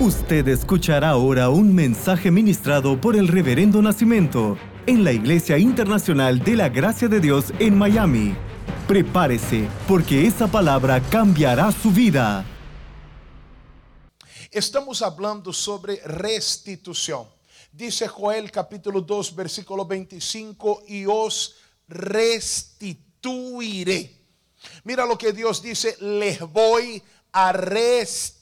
Usted 0.00 0.46
escuchará 0.46 1.08
ahora 1.08 1.48
un 1.48 1.74
mensaje 1.74 2.30
ministrado 2.30 3.00
por 3.00 3.16
el 3.16 3.26
Reverendo 3.26 3.82
Nacimiento 3.82 4.56
en 4.86 5.02
la 5.02 5.10
Iglesia 5.10 5.58
Internacional 5.58 6.38
de 6.38 6.54
la 6.54 6.68
Gracia 6.68 7.08
de 7.08 7.18
Dios 7.18 7.46
en 7.58 7.76
Miami. 7.76 8.36
Prepárese, 8.86 9.66
porque 9.88 10.24
esa 10.24 10.46
palabra 10.46 11.00
cambiará 11.00 11.72
su 11.72 11.90
vida. 11.90 12.44
Estamos 14.52 15.02
hablando 15.02 15.52
sobre 15.52 15.96
restitución. 16.04 17.26
Dice 17.72 18.06
Joel 18.06 18.52
capítulo 18.52 19.00
2, 19.00 19.34
versículo 19.34 19.84
25, 19.84 20.84
y 20.86 21.06
os 21.06 21.56
restituiré. 21.88 23.02
Mira 24.84 25.04
lo 25.04 25.18
que 25.18 25.32
Dios 25.32 25.60
dice, 25.60 25.96
les 25.98 26.38
voy 26.38 27.02
a 27.32 27.50
restituir. 27.50 28.37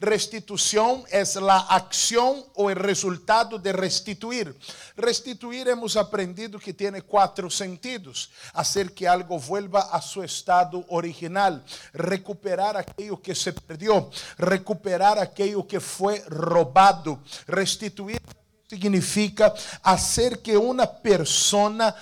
Restitución 0.00 1.04
es 1.10 1.36
la 1.36 1.58
acción 1.58 2.44
o 2.54 2.70
el 2.70 2.76
resultado 2.76 3.58
de 3.58 3.72
restituir. 3.72 4.56
Restituir 4.96 5.68
hemos 5.68 5.96
aprendido 5.96 6.58
que 6.58 6.72
tiene 6.72 7.02
cuatro 7.02 7.50
sentidos. 7.50 8.30
Hacer 8.54 8.92
que 8.92 9.08
algo 9.08 9.38
vuelva 9.38 9.80
a 9.80 10.00
su 10.00 10.22
estado 10.22 10.84
original. 10.88 11.64
Recuperar 11.92 12.76
aquello 12.76 13.20
que 13.20 13.34
se 13.34 13.52
perdió. 13.52 14.10
Recuperar 14.38 15.18
aquello 15.18 15.66
que 15.66 15.80
fue 15.80 16.22
robado. 16.28 17.20
Restituir 17.46 18.20
significa 18.68 19.52
hacer 19.82 20.40
que 20.40 20.56
una 20.56 20.90
persona 20.90 21.94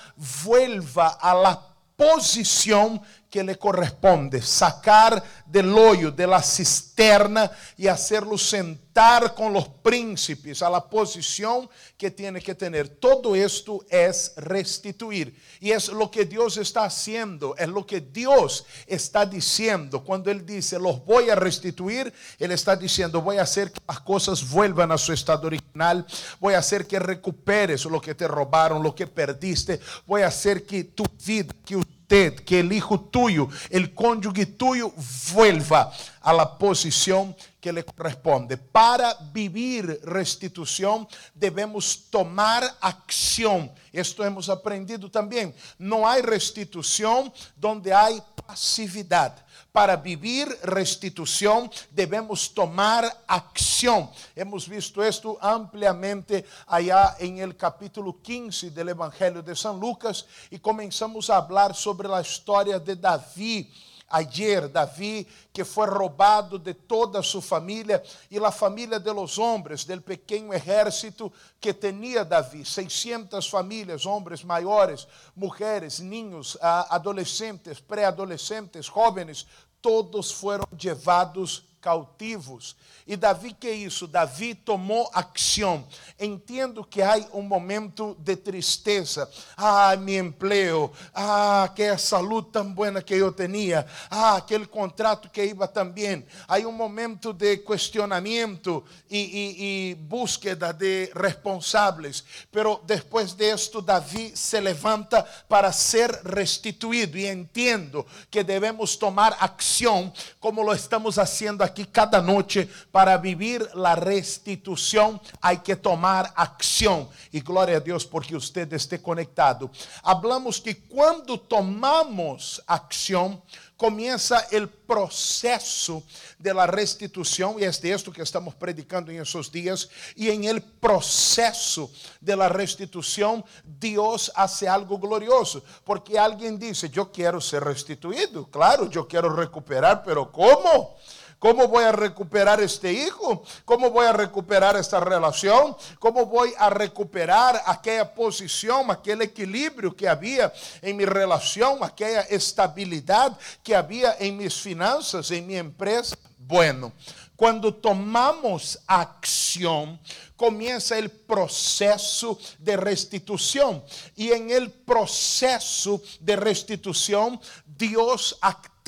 vuelva 0.45 1.09
a 1.09 1.35
la 1.35 1.71
posición 1.97 3.03
que 3.31 3.45
le 3.45 3.57
corresponde, 3.57 4.43
sacar 4.43 5.23
del 5.47 5.73
hoyo, 5.73 6.11
de 6.11 6.27
la 6.27 6.43
cisterna 6.43 7.51
y 7.77 7.87
hacerlo 7.87 8.37
sentar 8.37 9.35
con 9.35 9.53
los 9.53 9.69
príncipes 9.69 10.63
a 10.63 10.69
la 10.69 10.85
posición 10.85 11.71
que 11.97 12.11
tiene 12.11 12.41
que 12.41 12.55
tener. 12.55 12.89
Todo 12.89 13.37
esto 13.37 13.85
es 13.89 14.33
restituir. 14.37 15.41
Y 15.61 15.71
es 15.71 15.89
lo 15.89 16.11
que 16.11 16.25
Dios 16.25 16.57
está 16.57 16.85
haciendo, 16.85 17.55
es 17.57 17.69
lo 17.69 17.87
que 17.87 18.01
Dios 18.01 18.67
está 18.87 19.25
diciendo. 19.25 20.03
Cuando 20.03 20.31
Él 20.31 20.45
dice, 20.45 20.79
los 20.79 21.05
voy 21.05 21.31
a 21.31 21.37
restituir, 21.37 22.13
Él 22.39 22.51
está 22.51 22.75
diciendo, 22.75 23.23
voy 23.23 23.37
a 23.37 23.43
hacer 23.43 23.71
que 23.71 23.81
las 23.87 24.01
cosas 24.01 24.51
vuelvan 24.51 24.91
a 24.91 24.99
su 24.99 25.13
estado 25.13 25.47
original, 25.47 26.05
voy 26.41 26.55
a 26.55 26.59
hacer 26.59 26.87
que 26.87 26.99
recuperes 26.99 27.85
lo 27.85 28.01
que 28.01 28.15
te 28.15 28.27
robaron, 28.27 28.83
lo 28.83 28.95
que 28.95 29.07
perdiste, 29.07 29.79
voy 30.05 30.23
a 30.23 30.27
hacer 30.27 30.67
que 30.67 30.85
tu 30.85 31.05
vida, 31.25 31.55
que 31.65 31.77
que 32.11 32.59
el 32.59 32.73
hijo 32.73 32.99
tuyo, 32.99 33.49
el 33.71 33.95
cónyuge 33.95 34.45
tuyo, 34.45 34.93
vuelva 35.33 35.93
a 36.21 36.33
la 36.33 36.59
posición 36.59 37.37
que 37.61 37.73
le 37.73 37.85
corresponde. 37.85 38.57
Para 38.57 39.15
vivir 39.33 40.01
restitución 40.03 41.07
debemos 41.33 42.07
tomar 42.11 42.65
acción. 42.81 43.71
Esto 43.93 44.25
hemos 44.25 44.49
aprendido 44.49 45.09
también. 45.09 45.55
No 45.79 46.09
hay 46.09 46.23
restitución 46.23 47.33
donde 47.55 47.95
hay 47.95 48.21
pasividad. 48.45 49.47
Para 49.73 49.95
vivir 49.97 50.49
restitución 50.65 51.71
debemos 51.93 52.53
tomar 52.53 53.05
acción. 53.27 54.11
Hemos 54.35 54.69
visto 54.69 55.03
esto 55.03 55.39
ampliamente 55.41 56.45
allá 56.67 57.15
en 57.21 57.39
el 57.39 57.57
capítulo 57.57 58.21
15 58.21 58.73
del 58.73 58.89
Evangelio 58.89 59.43
de 59.43 59.55
San 59.55 59.79
Lucas 59.79 60.27
y 60.51 60.59
comenzamos 60.59 61.31
a 61.31 61.37
hablar 61.37 61.75
sobre 61.75 62.09
la 62.09 62.21
historia 62.21 62.81
de 62.81 62.97
David 62.97 63.67
ayer, 64.11 64.69
Davi, 64.69 65.27
que 65.53 65.65
foi 65.65 65.89
roubado 65.89 66.59
de 66.59 66.75
toda 66.75 67.23
sua 67.23 67.41
família 67.41 68.03
e 68.31 68.39
a 68.39 68.51
família 68.51 68.99
de 68.99 69.13
los 69.13 69.39
hombres, 69.39 69.85
del 69.85 70.03
pequeno 70.03 70.53
exército 70.53 71.33
que 71.61 71.73
tinha 71.73 72.25
Davi, 72.25 72.65
600 72.65 73.49
famílias, 73.49 74.05
homens 74.05 74.43
maiores, 74.43 75.07
mulheres, 75.37 76.01
ninhos, 76.01 76.59
adolescentes, 76.61 77.81
pré-adolescentes, 77.81 78.87
jovens, 78.87 79.47
todos 79.81 80.33
foram 80.33 80.67
levados 80.83 81.70
cautivos. 81.81 82.77
E 83.07 83.17
Davi, 83.17 83.53
que 83.53 83.67
é 83.67 83.73
isso? 83.73 84.07
Davi 84.07 84.55
tomou 84.55 85.11
ação. 85.13 85.85
Entendo 86.19 86.85
que 86.85 87.03
há 87.03 87.17
um 87.33 87.43
momento 87.43 88.17
de 88.21 88.37
tristeza. 88.37 89.29
Ah, 89.57 89.97
meu 89.97 90.27
emprego. 90.27 90.93
Ah, 91.15 91.65
aquela 91.65 91.99
saúde 91.99 92.49
tão 92.53 92.73
boa 92.73 93.03
que 93.03 93.15
eu 93.15 93.33
tinha. 93.33 93.87
Ah, 94.11 94.37
aquele 94.37 94.67
contrato 94.67 95.29
que 95.29 95.43
iba 95.43 95.67
tão 95.67 95.91
bem. 95.91 96.25
Há 96.47 96.59
um 96.59 96.73
momento 96.73 97.33
de 97.33 97.57
questionamento 97.57 98.85
e, 99.11 99.19
e, 99.19 99.91
e 99.91 99.95
búsqueda 99.95 100.73
de 100.73 101.11
responsáveis. 101.15 102.23
Pero 102.53 102.81
depois 102.85 103.35
disto, 103.35 103.81
Davi 103.81 104.33
se 104.37 104.61
levanta 104.61 105.23
para 105.49 105.73
ser 105.73 106.11
restituído. 106.25 107.19
E 107.19 107.27
entendo 107.27 108.07
que 108.31 108.45
devemos 108.45 108.97
tomar 108.97 109.37
ação, 109.41 110.13
como 110.39 110.63
lo 110.63 110.75
estamos 110.75 111.17
fazendo 111.17 111.63
aqui 111.63 111.70
cada 111.93 112.21
noite 112.21 112.69
para 112.91 113.17
vivir 113.17 113.69
la 113.75 113.95
restitución 113.95 115.21
hay 115.41 115.59
que 115.59 115.77
tomar 115.77 116.33
acción. 116.37 117.09
Y 117.33 117.41
gloria 117.41 117.79
a 117.79 117.81
Dios 117.81 118.05
porque 118.05 118.37
usted 118.37 118.73
esté 118.73 119.01
conectado. 119.01 119.71
Hablamos 120.03 120.61
que 120.61 120.83
cuando 120.83 121.39
tomamos 121.39 122.63
acción, 122.67 123.41
comienza 123.81 124.47
el 124.51 124.69
proceso 124.69 126.03
de 126.39 126.53
la 126.53 126.67
restitución, 126.67 127.57
y 127.59 127.65
es 127.65 127.81
de 127.81 127.93
esto 127.93 128.13
que 128.13 128.21
estamos 128.21 128.55
predicando 128.55 129.11
en 129.11 129.23
esos 129.23 129.51
días, 129.51 129.89
y 130.15 130.29
en 130.29 130.45
el 130.45 130.61
proceso 130.61 131.91
de 132.21 132.37
la 132.37 132.51
restitución 132.51 133.43
Dios 133.65 134.31
hace 134.35 134.69
algo 134.69 134.99
glorioso, 134.99 135.63
porque 135.83 136.19
alguien 136.19 136.59
dice, 136.59 136.91
yo 136.91 137.11
quiero 137.11 137.41
ser 137.41 137.65
restituido, 137.65 138.45
claro, 138.51 138.91
yo 138.91 139.09
quiero 139.09 139.35
recuperar, 139.35 140.03
pero 140.05 140.31
¿cómo? 140.31 140.99
¿Cómo 141.41 141.69
voy 141.69 141.85
a 141.85 141.93
recuperar 141.93 142.61
este 142.61 142.93
hijo? 142.93 143.43
¿Cómo 143.65 143.91
voy 143.91 144.05
a 144.05 144.13
recuperar 144.13 144.77
esta 144.77 145.01
relación? 145.01 145.75
¿Cómo 145.99 146.27
voy 146.27 146.53
a 146.59 146.69
recuperar 146.69 147.63
aquella 147.65 148.15
posición, 148.15 148.91
aquel 148.91 149.23
equilibrio 149.23 149.97
que 149.97 150.07
había 150.07 150.53
en 150.83 150.99
mi 150.99 151.07
relación, 151.07 151.79
aquella 151.83 152.21
estabilidad 152.21 153.39
que 153.63 153.75
había 153.75 154.17
en 154.21 154.37
mis 154.37 154.55
finanzas, 154.55 155.31
en 155.31 155.47
mi 155.47 155.57
empresa? 155.57 156.15
Bueno, 156.37 156.93
quando 157.37 157.73
tomamos 157.73 158.79
acção, 158.87 159.99
começa 160.37 160.99
o 160.99 161.09
processo 161.09 162.39
de 162.59 162.77
restituição. 162.77 163.83
E 164.15 164.31
em 164.31 164.53
el 164.53 164.69
processo 164.69 166.03
de 166.21 166.37
restituição, 166.37 167.41
Deus 167.65 168.35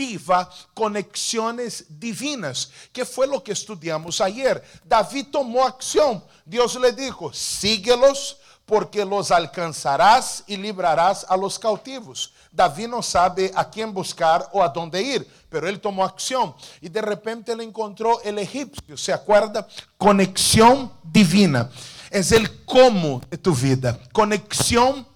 ativa 0.03 0.49
conexões 0.75 1.85
divinas, 1.89 2.71
que 2.93 3.05
foi 3.05 3.29
o 3.29 3.41
que 3.41 3.53
estudamos 3.53 4.21
ayer. 4.21 4.63
Davi 4.85 5.23
tomou 5.23 5.63
acção. 5.63 6.23
Deus 6.45 6.75
lhe 6.75 6.93
dijo: 6.93 7.33
síguelos, 7.33 8.37
porque 8.67 9.05
los 9.05 9.31
alcançarás 9.31 10.43
e 10.49 10.57
librarás 10.57 11.25
a 11.29 11.37
los 11.37 11.57
cautivos. 11.59 12.33
Davi 12.53 12.87
não 12.87 13.03
sabe 13.03 13.51
a 13.55 13.65
quem 13.65 13.91
buscar 13.91 14.49
ou 14.53 14.63
a 14.63 14.69
dónde 14.69 15.01
ir, 15.01 15.27
pero 15.49 15.67
ele 15.67 15.79
tomou 15.79 16.05
ação 16.05 16.55
e 16.81 16.89
de 16.89 17.01
repente 17.01 17.51
ele 17.51 17.65
encontrou 17.65 18.21
o 18.25 18.41
egípcio. 18.41 18.99
¿Se 18.99 19.13
acuerda? 19.13 19.67
Conexão 19.97 20.91
divina. 21.05 21.71
É 22.11 22.21
o 22.21 22.49
como 22.67 23.23
de 23.31 23.39
tu 23.39 23.55
vida. 23.55 23.99
Conexão 24.13 24.95
divina. 24.95 25.12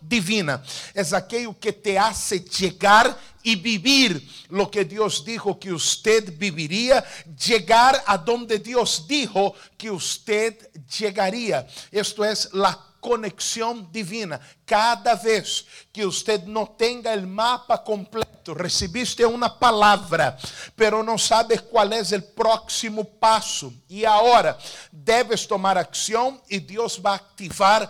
É 0.95 1.17
aquilo 1.17 1.55
que 1.55 1.73
te 1.73 1.99
hace 1.99 2.45
chegar 2.49 3.19
e 3.43 3.55
vivir 3.55 4.21
lo 4.51 4.69
que 4.69 4.85
Deus 4.85 5.25
dijo 5.25 5.59
que 5.59 5.73
usted 5.73 6.37
viviria, 6.37 7.05
chegar 7.37 8.03
a 8.07 8.17
donde 8.17 8.59
Deus 8.59 9.07
dijo 9.07 9.55
que 9.79 9.91
usted 9.91 10.69
llegaría. 10.99 11.67
Esto 11.93 12.25
es 12.25 12.49
la 12.53 12.77
conexión 13.07 13.89
divina. 13.93 14.41
Cada 14.65 15.15
vez 15.15 15.65
que 15.93 16.05
usted 16.05 16.43
no 16.45 16.75
tenga 16.77 17.15
el 17.15 17.25
mapa 17.25 17.85
completo, 17.85 18.53
recibiste 18.53 19.25
una 19.25 19.57
palabra, 19.57 20.37
pero 20.75 21.05
no 21.05 21.17
sabes 21.17 21.63
cuál 21.63 21.93
es 21.93 22.11
el 22.11 22.25
próximo 22.25 23.05
paso. 23.05 23.73
Y 23.89 24.05
ahora 24.05 24.59
debes 24.91 25.47
tomar 25.47 25.79
acción 25.79 26.41
y 26.49 26.59
Dios 26.59 27.01
va 27.05 27.13
a 27.13 27.17
activar 27.17 27.89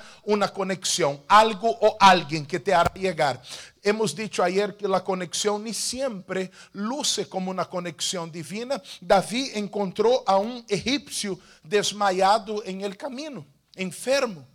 conexión, 0.53 1.23
algo 1.29 1.71
o 1.81 1.97
alguien 1.99 2.45
que 2.45 2.61
te 2.61 2.75
hará 2.75 2.93
llegar. 2.93 3.41
Hemos 3.83 4.15
dicho 4.15 4.43
ayer 4.43 4.77
que 4.77 4.87
la 4.87 5.03
conexión 5.03 5.65
ni 5.65 5.73
siempre 5.73 6.51
luce 6.73 7.27
como 7.27 7.51
una 7.51 7.65
conexión 7.65 8.31
divina. 8.31 8.83
David 9.01 9.53
encontró 9.55 10.25
a 10.27 10.37
un 10.37 10.63
egipcio 10.69 11.39
desmayado 11.63 12.63
en 12.65 12.83
el 12.83 12.99
camino, 12.99 13.47
enfermo. 13.75 14.47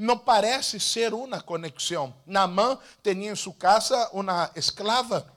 Não 0.00 0.18
parece 0.18 0.80
ser 0.80 1.12
uma 1.12 1.42
conexão. 1.42 2.14
Namã 2.26 2.78
tinha 3.02 3.32
em 3.32 3.36
sua 3.36 3.52
casa 3.54 4.08
uma 4.12 4.50
esclava 4.56 5.30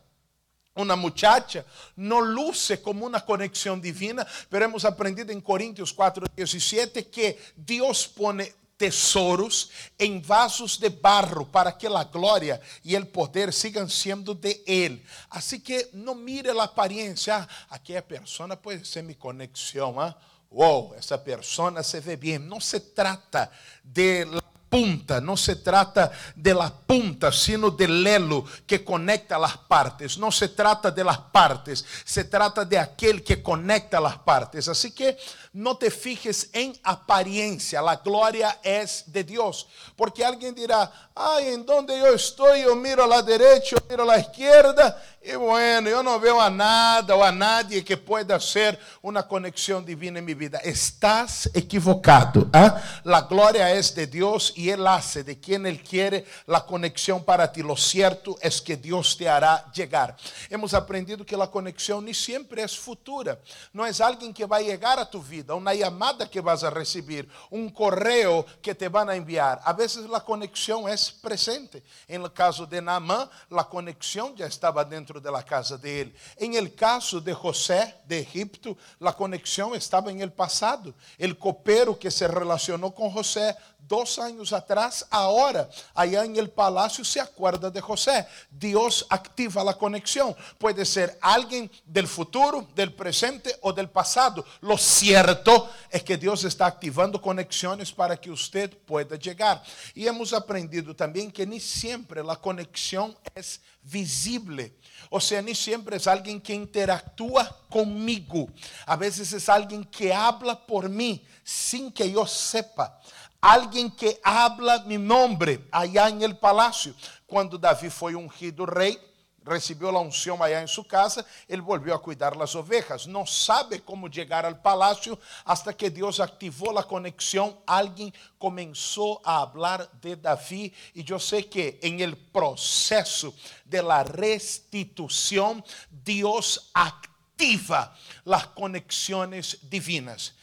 una 0.75 0.95
muchacha 0.95 1.63
no 1.97 2.19
luce 2.19 2.81
como 2.81 3.05
una 3.05 3.23
conexión 3.23 3.79
divina, 3.79 4.25
pero 4.49 4.65
hemos 4.65 4.85
aprendido 4.85 5.31
en 5.31 5.41
Corintios 5.41 5.93
4, 5.93 6.25
17 6.35 7.09
que 7.09 7.37
Dios 7.55 8.07
pone 8.07 8.55
tesouros 8.75 9.69
em 9.99 10.19
vasos 10.19 10.79
de 10.79 10.89
barro 10.89 11.45
para 11.45 11.73
que 11.73 11.85
a 11.85 12.03
glória 12.05 12.59
e 12.83 12.97
o 12.97 13.05
poder 13.05 13.53
sigam 13.53 13.87
sendo 13.87 14.33
de 14.33 14.63
Ele. 14.65 15.05
Assim 15.29 15.59
que 15.59 15.89
não 15.93 16.15
mire 16.15 16.49
a 16.49 16.63
aparência. 16.63 17.35
Ah, 17.35 17.47
aquela 17.69 18.01
pessoa 18.01 18.57
pode 18.57 18.87
ser 18.87 19.03
minha 19.03 19.15
conexão. 19.15 19.99
Ah? 19.99 20.15
Wow, 20.51 20.95
essa 20.95 21.17
pessoa 21.17 21.81
se 21.83 21.99
vê 21.99 22.15
bem. 22.15 22.39
Não 22.39 22.59
se 22.59 22.79
trata 22.79 23.51
de 23.83 24.25
punta, 24.73 25.21
não 25.21 25.37
se 25.37 25.55
trata 25.55 26.11
de 26.35 26.51
la 26.51 26.71
punta, 26.71 27.31
sino 27.31 27.69
del 27.69 28.07
elo 28.07 28.43
que 28.65 28.79
conecta 28.79 29.37
las 29.37 29.55
partes. 29.55 30.17
Não 30.17 30.31
se 30.31 30.47
trata 30.47 30.89
de 30.89 31.03
las 31.03 31.19
partes, 31.31 31.85
se 32.03 32.23
trata 32.23 32.65
de 32.65 32.79
aquel 32.79 33.23
que 33.23 33.43
conecta 33.43 33.99
las 33.99 34.17
partes. 34.17 34.67
Así 34.67 34.89
que 34.89 35.15
no 35.53 35.77
te 35.77 35.91
fijes 35.91 36.49
en 36.53 36.75
apariencia, 36.83 37.83
la 37.83 37.97
gloria 37.97 38.57
es 38.63 39.03
de 39.05 39.23
Dios. 39.23 39.67
Porque 39.95 40.25
alguien 40.25 40.55
dirá, 40.55 40.91
ay, 41.13 41.49
en 41.49 41.63
donde 41.63 41.95
yo 41.99 42.07
estoy, 42.07 42.63
yo 42.63 42.75
miro 42.75 43.03
a 43.03 43.07
la 43.07 43.21
derecha, 43.21 43.75
yo 43.75 43.77
miro 43.87 44.01
a 44.01 44.07
la 44.07 44.17
izquierda, 44.17 44.99
y 45.25 45.35
bueno, 45.35 45.89
yo 45.89 46.03
no 46.03 46.19
veo 46.19 46.41
a 46.41 46.49
nada 46.49 47.15
o 47.15 47.23
a 47.23 47.31
nadie 47.31 47.85
que 47.85 47.95
pueda 47.95 48.35
hacer 48.35 48.77
una 49.01 49.25
conexión 49.25 49.85
divina 49.85 50.19
en 50.19 50.25
mi 50.25 50.33
vida. 50.33 50.59
Estás 50.63 51.49
equivocado. 51.53 52.49
¿eh? 52.51 52.71
La 53.05 53.21
gloria 53.21 53.71
es 53.71 53.95
de 53.95 54.05
Dios 54.05 54.51
y 54.55 54.62
Él 54.69 54.85
hace 54.87 55.23
de 55.23 55.39
quien 55.39 55.65
Él 55.65 55.81
quiere 55.81 56.25
la 56.47 56.65
conexión 56.65 57.23
para 57.23 57.51
ti. 57.51 57.61
Lo 57.61 57.77
cierto 57.77 58.35
es 58.41 58.61
que 58.61 58.75
Dios 58.75 59.15
te 59.15 59.29
hará 59.29 59.71
llegar. 59.71 60.17
Hemos 60.49 60.73
aprendido 60.73 61.25
que 61.25 61.37
la 61.37 61.47
conexión 61.47 62.05
ni 62.05 62.13
siempre 62.13 62.63
es 62.63 62.77
futura. 62.77 63.39
No 63.71 63.85
es 63.85 64.01
alguien 64.01 64.33
que 64.33 64.45
va 64.45 64.57
a 64.57 64.61
llegar 64.61 64.99
a 64.99 65.09
tu 65.09 65.21
vida, 65.21 65.53
una 65.53 65.73
llamada 65.73 66.29
que 66.29 66.41
vas 66.41 66.63
a 66.63 66.69
recibir, 66.69 67.29
un 67.49 67.69
correo 67.69 68.45
que 68.61 68.73
te 68.75 68.89
van 68.89 69.09
a 69.09 69.15
enviar. 69.15 69.61
A 69.63 69.73
veces 69.73 70.09
la 70.09 70.21
conexión 70.21 70.89
es 70.89 71.11
presente. 71.11 71.83
En 72.07 72.23
el 72.23 72.33
caso 72.33 72.65
de 72.65 72.81
Naamán, 72.81 73.29
la 73.49 73.63
conexión 73.63 74.35
ya 74.35 74.47
estaba 74.47 74.83
dentro 74.83 75.03
dentro 75.03 75.19
da 75.19 75.43
casa 75.43 75.77
dele. 75.77 76.13
Em 76.39 76.55
el 76.55 76.73
caso 76.73 77.19
de 77.19 77.33
José 77.33 77.93
de 78.05 78.19
Egipto, 78.19 78.77
a 79.01 79.11
conexão 79.11 79.75
estava 79.75 80.11
em 80.11 80.21
el 80.21 80.31
passado. 80.31 80.95
El 81.19 81.35
copero 81.35 81.95
que 81.95 82.09
se 82.09 82.25
relacionou 82.27 82.91
com 82.91 83.09
José 83.09 83.55
dos 83.87 84.17
anos 84.17 84.53
atrás, 84.53 85.05
agora, 85.11 85.69
allá 85.93 86.25
em 86.25 86.37
el 86.37 86.49
palácio, 86.49 87.03
se 87.03 87.19
acuerda 87.19 87.69
de 87.69 87.81
José. 87.81 88.27
Deus 88.49 89.05
activa 89.09 89.69
a 89.69 89.73
conexão. 89.73 90.35
Pode 90.57 90.85
ser 90.85 91.17
alguém 91.21 91.69
del 91.85 92.07
futuro, 92.07 92.67
del 92.75 92.91
presente 92.93 93.55
ou 93.61 93.73
del 93.73 93.89
passado. 93.89 94.45
Lo 94.61 94.77
cierto 94.77 95.67
é 95.89 95.99
que 95.99 96.17
Deus 96.17 96.43
está 96.43 96.65
activando 96.65 97.19
conexões 97.19 97.91
para 97.91 98.17
que 98.17 98.29
você 98.29 98.67
pueda 98.67 99.19
chegar. 99.19 99.61
E 99.95 100.07
hemos 100.07 100.33
aprendido 100.33 100.93
também 100.93 101.29
que 101.29 101.45
nem 101.45 101.59
sempre 101.59 102.21
a 102.21 102.35
conexão 102.35 103.15
é 103.35 103.41
visível. 103.83 104.71
O 105.09 105.19
sea, 105.19 105.41
ni 105.41 105.53
siempre 105.53 105.97
es 105.97 106.07
alguien 106.07 106.39
que 106.39 106.53
interactúa 106.53 107.45
conmigo. 107.69 108.49
A 108.85 108.95
veces 108.95 109.33
es 109.33 109.49
alguien 109.49 109.83
que 109.83 110.13
habla 110.13 110.55
por 110.55 110.89
mí 110.89 111.23
sin 111.43 111.91
que 111.91 112.09
yo 112.09 112.25
sepa. 112.25 112.99
Alguien 113.45 113.91
que 113.91 114.21
habla 114.23 114.85
mi 114.85 114.97
nombre 114.97 115.67
allá 115.69 116.07
en 116.07 116.21
el 116.21 116.37
palacio. 116.37 116.95
Cuando 117.27 117.57
David 117.57 117.89
fue 117.89 118.15
ungido 118.15 118.65
rey, 118.65 118.97
recibió 119.43 119.91
la 119.91 119.99
unción 119.99 120.41
allá 120.41 120.61
en 120.61 120.67
su 120.69 120.87
casa, 120.87 121.25
él 121.49 121.61
volvió 121.61 121.93
a 121.93 122.01
cuidar 122.01 122.37
las 122.37 122.55
ovejas. 122.55 123.05
No 123.05 123.25
sabe 123.25 123.81
cómo 123.81 124.07
llegar 124.07 124.45
al 124.45 124.61
palacio 124.61 125.19
hasta 125.43 125.75
que 125.75 125.89
Dios 125.89 126.21
activó 126.21 126.71
la 126.71 126.83
conexión. 126.83 127.59
Alguien 127.67 128.13
comenzó 128.37 129.19
a 129.25 129.41
hablar 129.41 129.91
de 129.99 130.15
David 130.15 130.71
y 130.93 131.03
yo 131.03 131.19
sé 131.19 131.49
que 131.49 131.79
en 131.81 131.99
el 131.99 132.15
proceso 132.15 133.33
de 133.65 133.83
la 133.83 134.05
restitución, 134.05 135.61
Dios 135.91 136.71
activa 136.73 137.93
las 138.23 138.47
conexiones 138.47 139.57
divinas. 139.69 140.33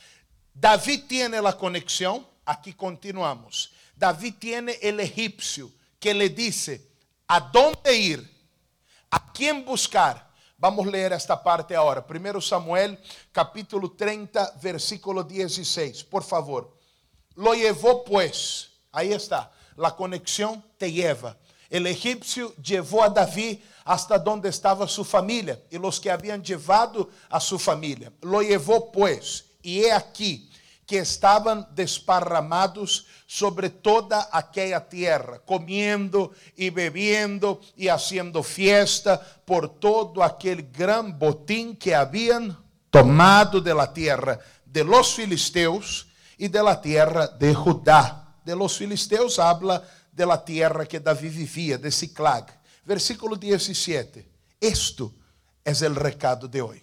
David 0.53 1.05
tiene 1.09 1.41
la 1.41 1.57
conexión, 1.57 2.27
aquí 2.45 2.73
continuamos. 2.73 3.73
David 3.97 4.35
tiene 4.39 4.79
el 4.83 5.01
egipcio 5.01 5.71
que 5.99 6.15
le 6.15 6.29
dice, 6.29 6.89
¿a 7.27 7.41
dónde 7.41 7.95
ir? 7.97 8.41
a 9.11 9.33
quem 9.33 9.65
buscar. 9.65 10.31
Vamos 10.57 10.87
ler 10.87 11.13
esta 11.13 11.43
parte 11.43 11.75
agora. 11.75 12.05
1 12.09 12.41
Samuel, 12.41 12.99
capítulo 13.33 13.93
30, 13.93 14.59
versículo 14.63 15.25
16. 15.25 16.05
Por 16.05 16.23
favor. 16.23 16.77
Lo 17.35 17.55
llevó 17.55 18.05
pues. 18.05 18.71
Aí 18.93 19.13
está. 19.13 19.51
La 19.77 19.97
conexión 19.97 20.63
te 20.77 20.93
lleva. 20.93 21.37
El 21.71 21.87
egipcio 21.87 22.55
llevó 22.57 23.03
a 23.03 23.09
David 23.09 23.59
hasta 23.85 24.19
donde 24.19 24.49
estava 24.49 24.87
sua 24.87 25.05
família 25.05 25.59
e 25.71 25.79
los 25.79 25.99
que 25.99 26.11
habían 26.11 26.43
llevado 26.43 27.09
a 27.31 27.41
sua 27.41 27.59
família. 27.59 28.13
Lo 28.21 28.43
llevó 28.43 28.93
pues. 28.93 29.47
E 29.63 29.81
he 29.81 29.93
aqui 29.93 30.50
que 30.91 30.99
estavam 30.99 31.65
desparramados 31.73 33.07
sobre 33.25 33.71
toda 33.71 34.29
aquella 34.33 34.89
tierra, 34.89 35.39
comiendo 35.39 36.33
y 36.57 36.71
bebiendo 36.71 37.61
y 37.77 37.87
haciendo 37.87 38.43
fiesta 38.43 39.21
por 39.45 39.79
todo 39.79 40.21
aquel 40.21 40.69
gran 40.73 41.17
botín 41.17 41.77
que 41.77 41.95
habían 41.95 42.59
tomado 42.91 43.61
de 43.61 43.73
la 43.73 43.93
tierra 43.93 44.41
de 44.65 44.83
los 44.83 45.15
filisteus 45.15 46.09
y 46.37 46.49
de 46.49 46.61
la 46.61 46.81
tierra 46.81 47.29
de 47.29 47.55
Judá. 47.55 48.35
De 48.45 48.57
los 48.57 48.77
filisteus 48.77 49.39
habla 49.39 49.81
de 50.11 50.27
la 50.27 50.45
tierra 50.45 50.87
que 50.87 50.99
David 50.99 51.37
vivía, 51.37 51.79
de 51.79 51.93
Ciclag. 51.93 52.47
Versículo 52.85 53.37
17. 53.37 54.29
Esto 54.59 55.15
es 55.65 55.83
el 55.83 55.95
recado 55.95 56.49
de 56.49 56.61
hoy. 56.61 56.83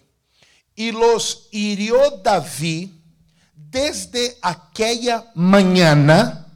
Y 0.74 0.92
los 0.92 1.48
hirió 1.50 2.22
David 2.22 2.97
desde 3.70 4.38
aquella 4.40 5.30
mañana 5.34 6.46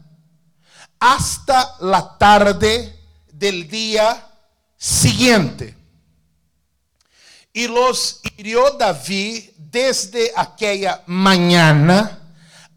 hasta 1.00 1.76
la 1.80 2.16
tarde 2.16 2.96
del 3.32 3.68
día 3.68 4.24
siguiente. 4.76 5.76
Y 7.52 7.66
los 7.66 8.20
hirió 8.36 8.70
David 8.70 9.50
desde 9.58 10.32
aquella 10.36 11.02
mañana 11.06 12.20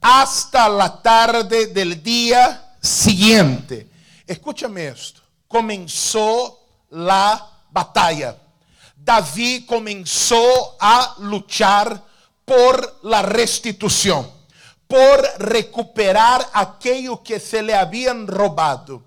hasta 0.01 0.67
la 0.69 1.01
tarde 1.01 1.67
del 1.67 2.01
día 2.01 2.75
siguiente. 2.81 3.89
Escúchame 4.25 4.87
esto. 4.87 5.21
Comenzó 5.47 6.59
la 6.89 7.47
batalla. 7.69 8.35
David 8.95 9.65
comenzó 9.67 10.75
a 10.79 11.15
luchar 11.19 12.03
por 12.45 12.99
la 13.03 13.23
restitución, 13.23 14.29
por 14.87 15.21
recuperar 15.39 16.47
aquello 16.53 17.21
que 17.23 17.39
se 17.39 17.61
le 17.61 17.73
habían 17.73 18.27
robado. 18.27 19.03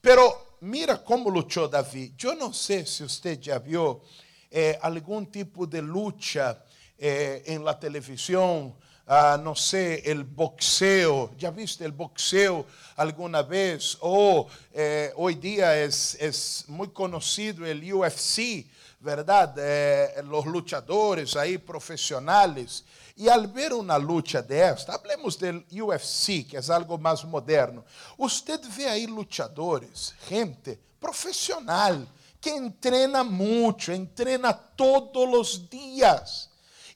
Pero 0.00 0.56
mira 0.60 1.02
cómo 1.02 1.30
luchó 1.30 1.66
David. 1.66 2.12
Yo 2.16 2.34
no 2.34 2.52
sé 2.52 2.84
si 2.86 3.02
usted 3.02 3.40
ya 3.40 3.58
vio 3.58 4.02
eh, 4.50 4.78
algún 4.82 5.26
tipo 5.26 5.66
de 5.66 5.80
lucha 5.82 6.62
eh, 6.98 7.42
en 7.46 7.64
la 7.64 7.78
televisión. 7.78 8.74
Uh, 9.06 9.36
no 9.42 9.54
sé, 9.54 10.02
el 10.10 10.24
boxeo. 10.24 11.32
¿Ya 11.36 11.50
viste 11.50 11.84
el 11.84 11.92
boxeo 11.92 12.64
alguna 12.96 13.42
vez? 13.42 13.98
O 14.00 14.48
eh, 14.72 15.12
hoy 15.16 15.34
día 15.34 15.78
es, 15.82 16.16
es 16.18 16.64
muy 16.68 16.88
conocido 16.88 17.66
el 17.66 17.92
UFC, 17.92 18.66
¿verdad? 19.04 19.54
Eh, 19.58 20.22
los 20.24 20.46
luchadores 20.46 21.36
ahí 21.36 21.58
profesionales. 21.58 22.84
E 23.16 23.30
al 23.30 23.46
ver 23.46 23.72
uma 23.72 23.96
luta 23.96 24.42
desta, 24.42 24.94
hablemos 24.94 25.38
del 25.38 25.64
UFC, 25.70 26.42
que 26.42 26.56
é 26.56 26.72
algo 26.72 26.98
mais 26.98 27.22
moderno. 27.22 27.84
Usted 28.18 28.60
vê 28.64 28.86
aí 28.86 29.06
lutadores, 29.06 30.14
gente 30.28 30.80
profissional, 30.98 32.06
que 32.40 32.50
entrena 32.50 33.22
muito, 33.22 33.92
entrena 33.92 34.52
todos 34.52 35.38
os 35.38 35.68
dias. 35.68 36.48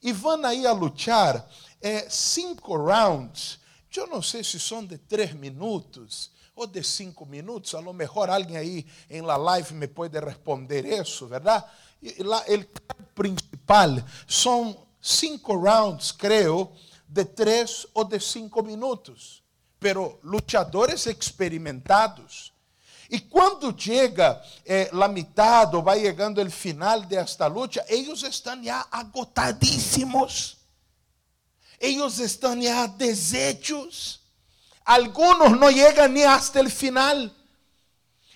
E 0.02 0.12
vão 0.12 0.44
aí 0.44 0.66
a 0.66 0.72
lutar 0.72 1.46
é, 1.80 2.08
cinco 2.08 2.76
rounds. 2.76 3.60
Eu 3.94 4.06
não 4.06 4.22
sei 4.22 4.42
se 4.42 4.58
são 4.58 4.84
de 4.84 4.96
três 4.96 5.32
minutos 5.34 6.30
ou 6.54 6.66
de 6.66 6.82
cinco 6.82 7.24
minutos. 7.24 7.74
A 7.74 7.80
lo 7.80 7.92
mejor 7.92 8.28
alguém 8.28 8.56
aí 8.56 8.86
em 9.08 9.22
la 9.22 9.36
live 9.36 9.74
me 9.74 9.86
pode 9.86 10.18
responder 10.18 10.84
isso, 10.84 11.26
verdade? 11.26 11.64
E 12.02 12.22
lá, 12.22 12.44
o 12.98 13.02
principal 13.14 13.90
são 14.26 14.86
cinco 15.00 15.56
rounds, 15.56 16.12
creo, 16.12 16.72
de 17.06 17.24
três 17.24 17.86
ou 17.94 18.04
de 18.04 18.20
cinco 18.20 18.62
minutos. 18.62 19.42
Pero 19.80 20.18
luchadores 20.22 21.06
experimentados. 21.06 22.52
E 23.10 23.18
quando 23.18 23.74
chega 23.76 24.42
eh, 24.66 24.90
a 24.92 25.08
metade 25.08 25.74
ou 25.74 25.82
vai 25.82 26.00
chegando 26.00 26.42
o 26.42 26.50
final 26.50 27.00
desta 27.00 27.46
luta, 27.46 27.84
eles 27.88 28.22
estão 28.22 28.62
já 28.62 28.86
agotadíssimos. 28.90 30.58
Eles 31.80 32.18
estão 32.18 32.60
já 32.60 32.86
desechos. 32.86 34.20
Alguns 34.84 35.58
não 35.58 35.72
chegam 35.72 36.08
nem 36.08 36.24
até 36.24 36.60
o 36.60 36.70
final. 36.70 37.30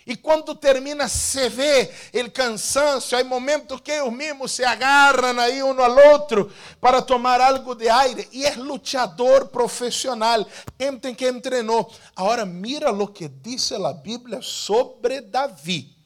E 0.07 0.17
quando 0.17 0.55
termina, 0.55 1.09
se 1.09 1.49
vê 1.49 1.91
o 2.15 2.31
cansanço. 2.31 3.15
Há 3.15 3.23
momentos 3.23 3.81
que 3.81 3.93
eles 3.93 4.13
mesmos 4.13 4.53
se 4.53 4.65
agarram 4.65 5.39
aí 5.39 5.63
um 5.63 5.81
ao 5.81 6.13
outro 6.13 6.51
para 6.81 7.01
tomar 7.01 7.41
algo 7.41 7.75
de 7.75 7.89
aire. 7.89 8.29
E 8.33 8.45
é 8.45 8.55
lutador 8.57 9.49
profissional, 9.49 10.45
gente 10.81 11.15
que 11.15 11.33
treinou. 11.35 11.93
Agora, 12.17 12.45
mira 12.45 12.93
o 12.93 13.07
que 13.07 13.29
diz 13.29 13.71
a 13.73 13.93
Bíblia 13.93 14.41
sobre 14.43 15.21
Davi. 15.21 15.97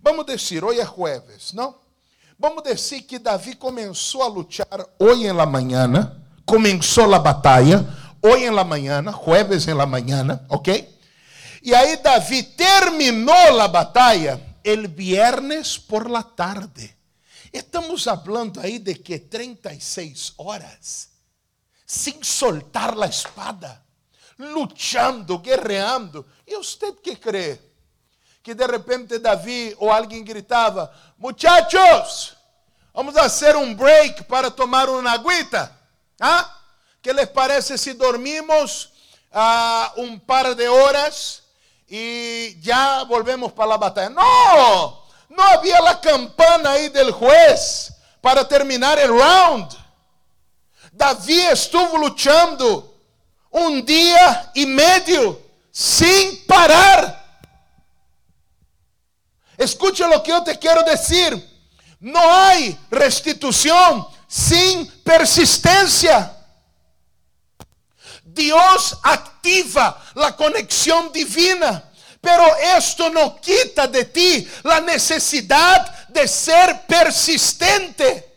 Vamos 0.00 0.24
dizer, 0.26 0.64
hoje 0.64 0.80
é 0.80 0.86
jueves, 0.86 1.52
não? 1.52 1.74
Vamos 2.38 2.62
dizer 2.62 3.02
que 3.02 3.18
Davi 3.18 3.54
começou 3.54 4.22
a 4.22 4.28
lutar 4.28 4.86
hoje 4.98 5.24
em 5.24 5.32
la 5.32 5.46
manhã, 5.46 6.16
começou 6.44 7.12
a 7.14 7.18
batalha 7.18 7.86
hoje 8.22 8.44
em 8.44 8.50
la 8.50 8.64
manhã, 8.64 9.02
jueves 9.24 9.66
em 9.66 9.74
la 9.74 9.86
manhã, 9.86 10.40
ok? 10.48 10.95
E 11.66 11.74
aí 11.74 11.96
Davi 11.96 12.44
terminou 12.44 13.60
a 13.60 13.66
batalha 13.66 14.40
el 14.62 14.86
viernes 14.86 15.76
por 15.76 16.08
la 16.08 16.22
tarde. 16.22 16.96
Estamos 17.52 18.04
falando 18.04 18.60
aí 18.60 18.78
de 18.78 18.94
que 18.94 19.18
36 19.18 20.34
horas, 20.36 21.08
sem 21.84 22.22
soltar 22.22 22.96
a 22.96 23.06
espada, 23.06 23.84
luchando, 24.38 25.40
guerreando. 25.40 26.24
E 26.46 26.56
você 26.56 26.92
que 26.92 27.16
crê? 27.16 27.58
Que 28.44 28.54
de 28.54 28.64
repente 28.64 29.18
Davi 29.18 29.74
ou 29.80 29.90
alguém 29.90 30.22
gritava: 30.22 30.94
Muchachos, 31.18 32.36
vamos 32.94 33.12
fazer 33.12 33.56
um 33.56 33.74
break 33.74 34.22
para 34.26 34.52
tomar 34.52 34.88
uma 34.88 35.10
agüita? 35.10 35.76
¿Ah? 36.20 36.60
Que 37.02 37.12
les 37.12 37.28
parece 37.28 37.76
se 37.76 37.92
dormimos 37.94 38.92
uh, 39.32 40.00
um 40.00 40.16
par 40.16 40.54
de 40.54 40.68
horas? 40.68 41.44
Y 41.88 42.60
ya 42.60 43.04
volvemos 43.04 43.52
para 43.52 43.70
la 43.70 43.76
batalla. 43.76 44.10
No, 44.10 45.04
no 45.28 45.42
había 45.42 45.80
la 45.80 46.00
campana 46.00 46.72
ahí 46.72 46.88
del 46.88 47.12
juez 47.12 47.92
para 48.20 48.46
terminar 48.46 48.98
el 48.98 49.08
round. 49.08 49.70
Davi 50.92 51.40
estuvo 51.40 51.98
luchando 51.98 52.94
un 53.50 53.84
día 53.84 54.50
y 54.54 54.66
medio 54.66 55.40
sin 55.70 56.44
parar. 56.46 57.24
Escucha 59.56 60.08
lo 60.08 60.22
que 60.22 60.30
yo 60.30 60.42
te 60.42 60.58
quiero 60.58 60.82
decir. 60.82 61.54
No 62.00 62.20
hay 62.20 62.78
restitución 62.90 64.06
sin 64.26 64.86
persistencia. 65.02 66.35
Dios 68.36 68.98
activa 69.02 70.00
la 70.14 70.36
conexión 70.36 71.10
divina. 71.10 71.82
Pero 72.20 72.44
esto 72.76 73.10
no 73.10 73.40
quita 73.40 73.86
de 73.86 74.04
ti 74.04 74.48
la 74.62 74.80
necesidad 74.80 76.08
de 76.08 76.28
ser 76.28 76.86
persistente. 76.86 78.34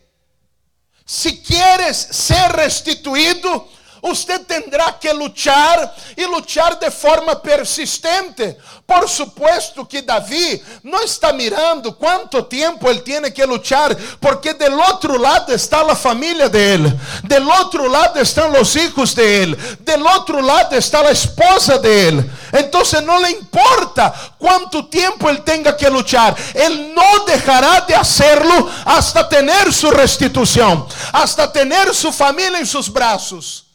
Si 1.05 1.41
quieres 1.41 1.97
ser 1.97 2.51
restituido, 2.53 3.67
Usted 4.01 4.39
tendrá 4.45 4.91
que 4.93 5.11
luchar 5.11 5.95
e 6.15 6.25
luchar 6.25 6.75
de 6.75 6.89
forma 6.89 7.35
persistente. 7.35 8.55
Por 8.87 9.07
supuesto 9.07 9.85
que 9.85 10.01
Davi 10.01 10.63
não 10.83 11.03
está 11.03 11.31
mirando 11.31 11.93
quanto 11.93 12.41
tempo 12.41 12.89
ele 12.89 13.01
tem 13.01 13.31
que 13.31 13.45
luchar, 13.45 13.95
porque 14.19 14.53
del 14.53 14.77
outro 14.79 15.17
lado 15.17 15.53
está 15.53 15.81
a 15.81 15.95
família 15.95 16.49
dele, 16.49 16.91
del 17.23 17.47
outro 17.47 17.87
lado 17.87 18.19
estão 18.19 18.59
os 18.59 18.75
hijos 18.75 19.13
dele, 19.13 19.55
del 19.81 20.03
outro 20.03 20.41
lado 20.41 20.75
está 20.75 21.01
a 21.01 21.11
esposa 21.11 21.77
dele. 21.77 22.29
Então 22.51 22.81
não 23.03 23.21
lhe 23.21 23.31
importa 23.31 24.13
quanto 24.39 24.81
tempo 24.83 25.29
ele 25.29 25.41
tenha 25.41 25.71
que 25.71 25.87
luchar, 25.87 26.35
ele 26.55 26.93
não 26.93 27.25
deixará 27.25 27.81
de 27.81 27.93
hacerlo 27.93 28.71
hasta 28.85 29.23
tener 29.23 29.71
su 29.71 29.89
restituição, 29.91 30.87
hasta 31.13 31.47
tener 31.47 31.93
su 31.93 32.11
família 32.11 32.59
em 32.59 32.65
seus 32.65 32.87
braços. 32.87 33.68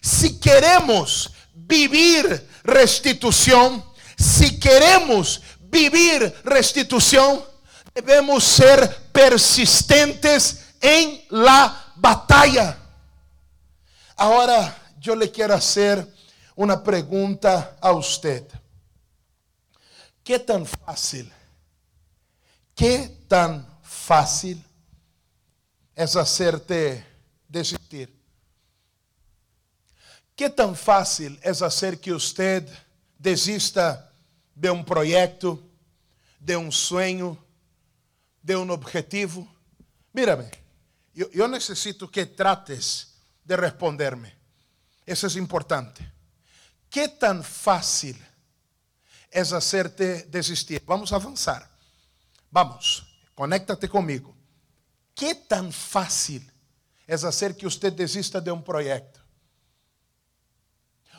Si 0.00 0.38
queremos 0.38 1.32
vivir 1.54 2.48
restitución, 2.62 3.84
si 4.16 4.58
queremos 4.58 5.42
vivir 5.60 6.34
restitución, 6.44 7.42
debemos 7.94 8.44
ser 8.44 9.10
persistentes 9.12 10.74
en 10.80 11.22
la 11.30 11.92
batalla. 11.96 12.78
Ahora 14.16 14.76
yo 14.98 15.14
le 15.16 15.30
quiero 15.30 15.54
hacer 15.54 16.06
una 16.56 16.82
pregunta 16.82 17.76
a 17.80 17.92
usted. 17.92 18.46
¿Qué 20.22 20.38
tan 20.38 20.64
fácil, 20.64 21.30
qué 22.74 23.24
tan 23.28 23.66
fácil 23.82 24.64
es 25.94 26.16
hacerte 26.16 27.04
desistir? 27.48 28.13
Que 30.36 30.50
tão 30.50 30.74
fácil 30.74 31.38
é 31.42 31.54
fazer 31.54 31.98
que 31.98 32.12
você 32.12 32.66
desista 33.18 34.12
de 34.54 34.70
um 34.70 34.82
projeto, 34.82 35.62
de 36.40 36.56
um 36.56 36.72
sonho, 36.72 37.38
de 38.42 38.56
um 38.56 38.68
objetivo? 38.70 39.48
Mírame, 40.12 40.50
eu, 41.14 41.30
eu 41.32 41.48
necessito 41.48 42.08
que 42.08 42.26
trates 42.26 43.14
de 43.44 43.54
responder-me. 43.56 44.32
Isso 45.06 45.26
é 45.26 45.40
importante. 45.40 46.04
Que 46.90 47.08
tão 47.08 47.42
fácil 47.42 48.16
é 49.30 49.44
fazer-te 49.44 50.26
desistir? 50.26 50.82
Vamos 50.84 51.12
avançar. 51.12 51.70
Vamos, 52.50 53.04
conéctate 53.36 53.86
comigo. 53.86 54.34
Que 55.14 55.34
tão 55.34 55.70
fácil 55.70 56.42
é 57.06 57.16
fazer 57.16 57.54
que 57.54 57.64
você 57.64 57.90
desista 57.90 58.40
de 58.40 58.50
um 58.50 58.60
projeto? 58.60 59.23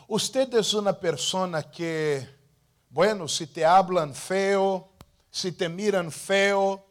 Usted 0.07 0.53
es 0.53 0.73
una 0.73 0.93
persona 0.93 1.63
que, 1.63 2.27
bueno, 2.89 3.27
si 3.27 3.47
te 3.47 3.65
hablan 3.65 4.13
feo, 4.13 4.91
si 5.31 5.51
te 5.51 5.67
miran 5.67 6.11
feo, 6.11 6.85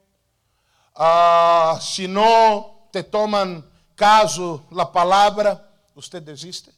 uh, 0.97 1.81
si 1.81 2.09
no 2.09 2.89
te 2.91 3.05
toman 3.05 3.65
caso 3.95 4.67
la 4.73 4.91
palabra, 4.91 5.71
usted 5.95 6.23
desiste. 6.23 6.73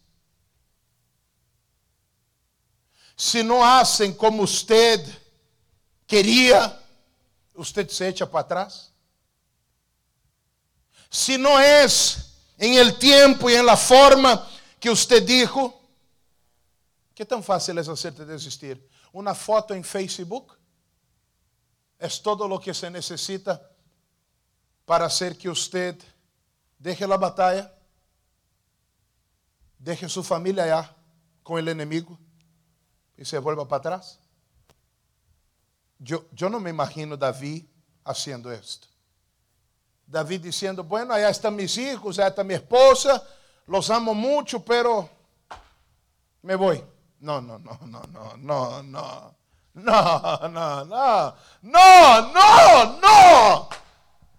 Si 3.17 3.43
no 3.43 3.65
hacen 3.65 4.13
como 4.13 4.43
usted 4.43 5.01
quería, 6.07 6.79
usted 7.55 7.89
se 7.89 8.09
echa 8.09 8.31
para 8.31 8.45
atrás. 8.45 8.93
Si 11.09 11.39
no 11.39 11.59
es 11.59 12.35
en 12.59 12.75
el 12.75 12.99
tiempo 12.99 13.49
y 13.49 13.55
en 13.55 13.65
la 13.65 13.77
forma 13.77 14.47
que 14.79 14.91
usted 14.91 15.23
dijo, 15.23 15.86
que 17.17 17.25
tão 17.25 17.43
fácil 17.43 17.79
é 17.79 17.81
hacerte 17.81 18.27
desistir? 18.27 18.79
Uma 19.11 19.35
foto 19.35 19.73
em 19.73 19.83
Facebook 19.83 20.55
é 21.99 22.09
todo 22.09 22.45
o 22.45 22.59
que 22.61 22.75
se 22.75 22.91
necessita 22.91 23.59
para 24.85 25.07
hacer 25.07 25.35
que 25.35 25.49
usted 25.49 25.99
deje 26.79 27.05
a 27.05 27.17
batalha, 27.17 27.73
deje 29.79 30.07
sua 30.11 30.23
família 30.23 30.65
allá 30.65 30.95
com 31.43 31.55
o 31.55 31.59
inimigo 31.59 32.19
e 33.17 33.25
se 33.25 33.39
vuelva 33.39 33.65
para 33.65 33.79
atrás. 33.79 34.19
Eu, 36.07 36.29
eu 36.39 36.51
não 36.51 36.61
me 36.61 36.69
imagino 36.69 37.17
Davi 37.17 37.67
haciendo 38.05 38.53
esto. 38.53 38.89
Davi 40.07 40.37
dizendo: 40.37 40.85
Bueno, 40.85 41.15
allá 41.15 41.31
estão 41.31 41.51
mis 41.51 41.79
hijos, 41.79 42.19
allá 42.19 42.29
está 42.29 42.45
mi 42.45 42.53
esposa, 42.53 43.27
los 43.67 43.89
amo 43.89 44.13
mucho, 44.13 44.61
pero 44.61 45.09
me 46.43 46.55
voy. 46.57 46.96
No, 47.21 47.41
no, 47.41 47.59
no, 47.59 47.79
no, 47.87 48.07
no, 48.07 48.37
no, 48.37 48.83
no. 48.83 49.35
No, 49.75 50.49
no, 50.49 50.85
no. 50.85 51.35
No, 51.63 52.23
no, 52.33 53.01
no. 53.01 53.69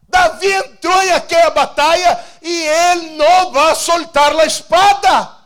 Davi 0.10 0.52
entrou 0.52 1.02
em 1.04 1.12
aquela 1.12 1.52
batalha 1.52 2.26
e 2.42 2.64
ele 2.64 3.18
não 3.18 3.52
vai 3.52 3.76
soltar 3.76 4.36
a 4.36 4.46
espada. 4.46 5.38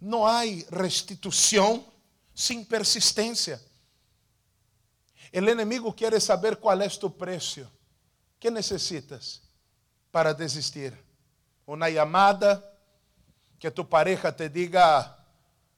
Não 0.00 0.26
há 0.26 0.40
restituição 0.72 1.84
sem 2.34 2.64
persistência. 2.64 3.62
O 5.32 5.38
inimigo 5.38 5.92
quer 5.92 6.20
saber 6.20 6.56
qual 6.56 6.80
é 6.80 6.88
tu 6.88 7.08
preço. 7.08 7.66
que 8.40 8.50
necessitas 8.50 9.40
para 10.10 10.32
desistir? 10.32 10.98
Uma 11.66 11.90
chamada 11.92 12.69
que 13.60 13.70
tu 13.70 13.86
pareja 13.86 14.34
te 14.34 14.48
diga, 14.48 15.18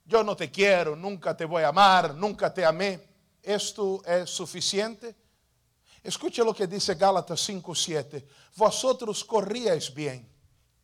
yo 0.05 0.23
no 0.23 0.37
te 0.37 0.53
quiero, 0.53 0.95
nunca 0.95 1.37
te 1.37 1.45
voy 1.45 1.65
a 1.65 1.69
amar, 1.69 2.15
nunca 2.15 2.55
te 2.55 2.65
amé. 2.65 3.01
¿Esto 3.43 4.01
es 4.07 4.31
suficiente? 4.31 5.17
Escuche 6.01 6.45
lo 6.45 6.55
que 6.55 6.69
dice 6.69 6.95
Gálatas 6.95 7.41
5:7. 7.49 8.25
Vosotros 8.55 9.25
corríais 9.25 9.93
bien. 9.93 10.31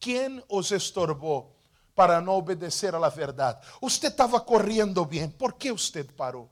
¿Quién 0.01 0.45
os 0.49 0.73
estorbó 0.73 1.55
para 1.95 2.21
no 2.21 2.33
obedecer 2.35 2.97
a 2.97 2.99
la 2.99 3.11
verdad? 3.11 3.61
Usted 3.81 4.09
estaba 4.09 4.45
corriendo 4.45 5.07
bien. 5.07 5.31
¿Por 5.31 5.57
qué 5.57 5.71
usted 5.71 6.13
paró? 6.17 6.49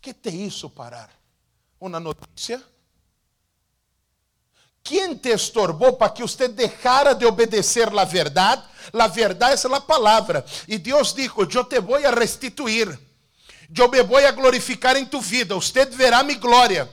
¿Qué 0.00 0.12
te 0.12 0.30
hizo 0.30 0.68
parar? 0.74 1.10
¿Una 1.78 2.00
noticia? 2.00 2.60
¿Quién 4.86 5.18
te 5.18 5.32
estorbó 5.32 5.98
para 5.98 6.14
que 6.14 6.22
usted 6.22 6.50
dejara 6.50 7.12
de 7.12 7.26
obedecer 7.26 7.92
la 7.92 8.04
verdad? 8.04 8.64
La 8.92 9.08
verdad 9.08 9.52
es 9.52 9.64
la 9.64 9.84
palabra. 9.84 10.44
Y 10.66 10.78
Dios 10.78 11.14
dijo, 11.14 11.44
yo 11.44 11.66
te 11.66 11.80
voy 11.80 12.04
a 12.04 12.12
restituir. 12.12 12.96
Yo 13.68 13.88
me 13.88 14.02
voy 14.02 14.22
a 14.22 14.30
glorificar 14.30 14.96
en 14.96 15.10
tu 15.10 15.20
vida. 15.20 15.56
Usted 15.56 15.92
verá 15.96 16.22
mi 16.22 16.36
gloria. 16.36 16.88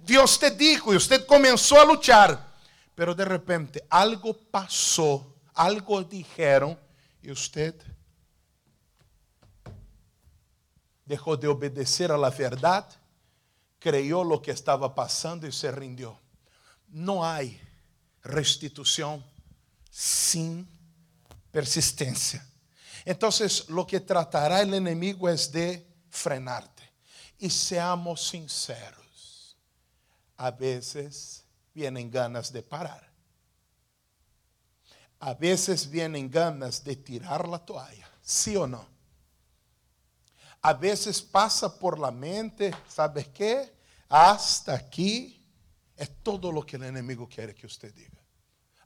Dios 0.00 0.38
te 0.38 0.50
dijo 0.50 0.92
y 0.92 0.96
usted 0.96 1.24
comenzó 1.24 1.80
a 1.80 1.84
luchar. 1.84 2.50
Pero 2.94 3.14
de 3.14 3.24
repente 3.24 3.86
algo 3.88 4.36
pasó, 4.50 5.34
algo 5.54 6.02
dijeron 6.04 6.78
y 7.22 7.30
usted 7.30 7.74
dejó 11.06 11.38
de 11.38 11.48
obedecer 11.48 12.12
a 12.12 12.18
la 12.18 12.28
verdad, 12.28 12.86
creyó 13.78 14.22
lo 14.22 14.42
que 14.42 14.50
estaba 14.50 14.94
pasando 14.94 15.46
y 15.46 15.52
se 15.52 15.72
rindió. 15.72 16.18
No 16.90 17.24
hay 17.24 17.60
restitución 18.22 19.24
sin 19.90 20.68
persistencia. 21.50 22.46
Entonces 23.04 23.68
lo 23.68 23.86
que 23.86 24.00
tratará 24.00 24.60
el 24.60 24.74
enemigo 24.74 25.28
es 25.28 25.50
de 25.50 25.86
frenarte. 26.10 26.82
Y 27.38 27.48
seamos 27.48 28.28
sinceros, 28.28 29.56
a 30.36 30.50
veces 30.50 31.44
vienen 31.72 32.10
ganas 32.10 32.52
de 32.52 32.62
parar. 32.62 33.08
A 35.20 35.34
veces 35.34 35.88
vienen 35.88 36.30
ganas 36.30 36.82
de 36.84 36.96
tirar 36.96 37.48
la 37.48 37.58
toalla, 37.58 38.08
¿sí 38.22 38.56
o 38.56 38.66
no? 38.66 38.86
A 40.62 40.74
veces 40.74 41.22
pasa 41.22 41.78
por 41.78 41.98
la 41.98 42.10
mente, 42.10 42.74
¿sabes 42.88 43.28
qué? 43.28 43.74
Hasta 44.08 44.74
aquí 44.74 45.39
es 46.00 46.22
todo 46.22 46.50
lo 46.50 46.64
que 46.64 46.76
el 46.76 46.84
enemigo 46.84 47.28
quiere 47.28 47.54
que 47.54 47.66
usted 47.66 47.92
diga. 47.92 48.18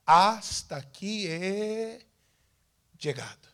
Hasta 0.04 0.74
aquí 0.74 1.28
he 1.28 2.04
llegado. 2.98 3.48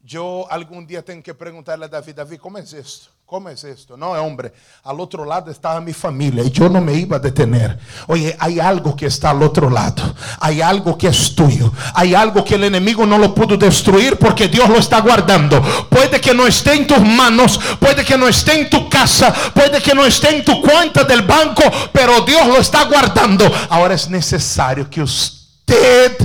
Yo 0.00 0.50
algún 0.50 0.84
día 0.88 1.04
tengo 1.04 1.22
que 1.22 1.34
preguntarle 1.34 1.84
a 1.84 1.88
David, 1.88 2.16
David, 2.16 2.40
¿cómo 2.40 2.58
es 2.58 2.72
esto? 2.72 3.10
¿Cómo 3.26 3.48
es 3.48 3.64
esto? 3.64 3.96
No, 3.96 4.12
hombre, 4.12 4.52
al 4.84 5.00
otro 5.00 5.24
lado 5.24 5.50
estaba 5.50 5.80
mi 5.80 5.92
familia 5.92 6.44
y 6.44 6.50
yo 6.52 6.68
no 6.68 6.80
me 6.80 6.94
iba 6.94 7.16
a 7.16 7.18
detener. 7.18 7.76
Oye, 8.06 8.36
hay 8.38 8.60
algo 8.60 8.94
que 8.94 9.06
está 9.06 9.30
al 9.30 9.42
otro 9.42 9.68
lado. 9.68 10.14
Hay 10.38 10.60
algo 10.60 10.96
que 10.96 11.08
es 11.08 11.34
tuyo. 11.34 11.72
Hay 11.94 12.14
algo 12.14 12.44
que 12.44 12.54
el 12.54 12.62
enemigo 12.62 13.04
no 13.04 13.18
lo 13.18 13.34
pudo 13.34 13.56
destruir 13.56 14.16
porque 14.16 14.46
Dios 14.46 14.68
lo 14.68 14.76
está 14.76 15.00
guardando. 15.00 15.60
Puede 15.90 16.20
que 16.20 16.32
no 16.32 16.46
esté 16.46 16.74
en 16.74 16.86
tus 16.86 17.00
manos, 17.00 17.58
puede 17.80 18.04
que 18.04 18.16
no 18.16 18.28
esté 18.28 18.60
en 18.60 18.70
tu 18.70 18.88
casa, 18.88 19.34
puede 19.52 19.82
que 19.82 19.92
no 19.92 20.06
esté 20.06 20.36
en 20.36 20.44
tu 20.44 20.62
cuenta 20.62 21.02
del 21.02 21.22
banco, 21.22 21.64
pero 21.92 22.20
Dios 22.20 22.46
lo 22.46 22.58
está 22.58 22.84
guardando. 22.84 23.44
Ahora 23.70 23.94
es 23.94 24.08
necesario 24.08 24.88
que 24.88 25.02
usted 25.02 26.16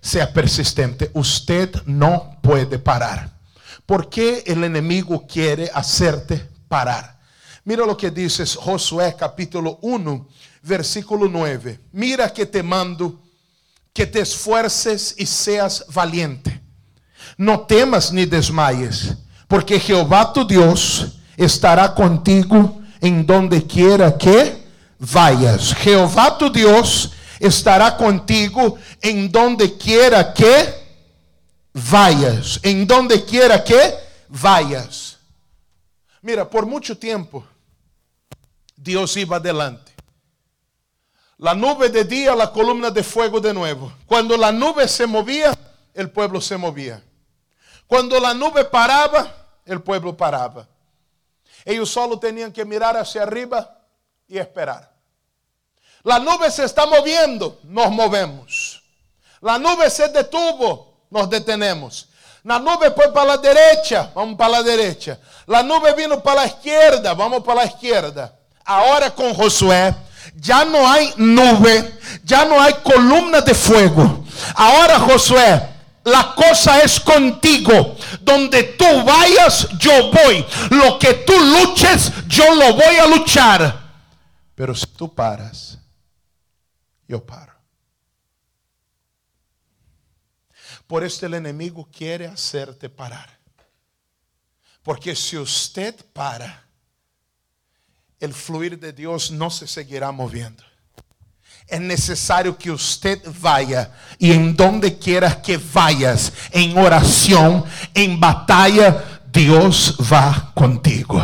sea 0.00 0.32
persistente. 0.32 1.10
Usted 1.12 1.82
no 1.84 2.38
puede 2.40 2.78
parar. 2.78 3.29
¿Por 3.90 4.08
qué 4.08 4.44
el 4.46 4.62
enemigo 4.62 5.26
quiere 5.26 5.68
hacerte 5.74 6.48
parar? 6.68 7.18
Mira 7.64 7.84
lo 7.84 7.96
que 7.96 8.08
dice 8.12 8.46
Josué 8.46 9.16
capítulo 9.18 9.80
1, 9.82 10.28
versículo 10.62 11.28
9. 11.28 11.80
Mira 11.90 12.32
que 12.32 12.46
te 12.46 12.62
mando 12.62 13.20
que 13.92 14.06
te 14.06 14.20
esfuerces 14.20 15.16
y 15.18 15.26
seas 15.26 15.84
valiente. 15.92 16.60
No 17.36 17.62
temas 17.62 18.12
ni 18.12 18.26
desmayes, 18.26 19.16
porque 19.48 19.80
Jehová 19.80 20.32
tu 20.32 20.46
Dios 20.46 21.18
estará 21.36 21.92
contigo 21.92 22.80
en 23.00 23.26
donde 23.26 23.66
quiera 23.66 24.16
que 24.16 24.68
vayas. 25.00 25.74
Jehová 25.74 26.38
tu 26.38 26.48
Dios 26.48 27.10
estará 27.40 27.96
contigo 27.96 28.78
en 29.02 29.32
donde 29.32 29.76
quiera 29.76 30.32
que 30.32 30.79
vayas, 31.72 32.60
en 32.62 32.86
donde 32.86 33.24
quiera 33.24 33.62
que 33.62 33.94
vayas. 34.28 35.18
Mira, 36.22 36.48
por 36.48 36.66
mucho 36.66 36.96
tiempo 36.98 37.44
Dios 38.76 39.16
iba 39.16 39.36
adelante. 39.36 39.92
La 41.38 41.54
nube 41.54 41.88
de 41.88 42.04
día, 42.04 42.34
la 42.34 42.52
columna 42.52 42.90
de 42.90 43.02
fuego 43.02 43.40
de 43.40 43.54
nuevo. 43.54 43.92
Cuando 44.06 44.36
la 44.36 44.52
nube 44.52 44.86
se 44.86 45.06
movía, 45.06 45.56
el 45.94 46.10
pueblo 46.10 46.40
se 46.40 46.56
movía. 46.56 47.02
Cuando 47.86 48.20
la 48.20 48.34
nube 48.34 48.64
paraba, 48.66 49.34
el 49.64 49.80
pueblo 49.80 50.16
paraba. 50.16 50.68
Ellos 51.64 51.90
solo 51.90 52.18
tenían 52.18 52.52
que 52.52 52.64
mirar 52.64 52.96
hacia 52.96 53.22
arriba 53.22 53.78
y 54.28 54.38
esperar. 54.38 54.90
La 56.02 56.18
nube 56.18 56.50
se 56.50 56.64
está 56.64 56.86
moviendo, 56.86 57.58
nos 57.64 57.90
movemos. 57.90 58.82
La 59.40 59.58
nube 59.58 59.90
se 59.90 60.08
detuvo, 60.08 60.89
nos 61.10 61.28
detenemos. 61.28 62.08
La 62.44 62.58
nube 62.58 62.90
fue 62.92 63.12
para 63.12 63.36
la 63.36 63.36
derecha, 63.36 64.10
vamos 64.14 64.36
para 64.36 64.52
la 64.52 64.62
derecha. 64.62 65.18
La 65.46 65.62
nube 65.62 65.94
vino 65.94 66.22
para 66.22 66.42
la 66.42 66.46
izquierda, 66.46 67.12
vamos 67.12 67.42
para 67.42 67.62
la 67.62 67.66
izquierda. 67.66 68.34
Ahora 68.64 69.10
con 69.10 69.34
Josué 69.34 69.94
ya 70.36 70.64
no 70.64 70.90
hay 70.90 71.12
nube, 71.16 71.98
ya 72.24 72.44
no 72.44 72.60
hay 72.60 72.74
columna 72.82 73.40
de 73.40 73.54
fuego. 73.54 74.24
Ahora 74.54 74.98
Josué, 75.00 75.68
la 76.04 76.34
cosa 76.34 76.80
es 76.80 76.98
contigo. 77.00 77.96
Donde 78.20 78.62
tú 78.62 79.04
vayas, 79.04 79.68
yo 79.78 80.10
voy. 80.10 80.44
Lo 80.70 80.98
que 80.98 81.14
tú 81.14 81.32
luches, 81.38 82.12
yo 82.26 82.54
lo 82.54 82.74
voy 82.74 82.96
a 82.96 83.06
luchar. 83.06 83.80
Pero 84.54 84.74
si 84.74 84.86
tú 84.86 85.14
paras, 85.14 85.78
yo 87.06 87.24
paro. 87.24 87.49
Por 90.90 91.04
esto 91.04 91.24
el 91.24 91.34
enemigo 91.34 91.88
quiere 91.96 92.26
hacerte 92.26 92.88
parar. 92.88 93.38
Porque 94.82 95.14
si 95.14 95.38
usted 95.38 95.94
para, 96.12 96.64
el 98.18 98.34
fluir 98.34 98.76
de 98.76 98.92
Dios 98.92 99.30
no 99.30 99.50
se 99.50 99.68
seguirá 99.68 100.10
moviendo. 100.10 100.64
Es 101.68 101.80
necesario 101.80 102.58
que 102.58 102.72
usted 102.72 103.22
vaya 103.40 103.92
y 104.18 104.32
en 104.32 104.56
donde 104.56 104.98
quiera 104.98 105.40
que 105.40 105.60
vayas, 105.72 106.32
en 106.50 106.76
oración, 106.76 107.64
en 107.94 108.18
batalla, 108.18 109.22
Dios 109.32 109.96
va 110.12 110.50
contigo. 110.56 111.22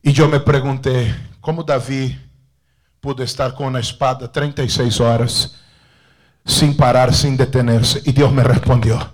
Y 0.00 0.12
yo 0.12 0.28
me 0.28 0.38
pregunté, 0.38 1.32
¿cómo 1.40 1.64
David 1.64 2.14
pudo 3.00 3.24
estar 3.24 3.52
con 3.56 3.66
una 3.66 3.80
espada 3.80 4.30
36 4.30 5.00
horas? 5.00 5.65
Sin 6.46 6.76
parar, 6.76 7.14
sin 7.14 7.36
detenerse. 7.36 8.00
Y 8.04 8.12
Dios 8.12 8.32
me 8.32 8.42
respondió, 8.44 9.10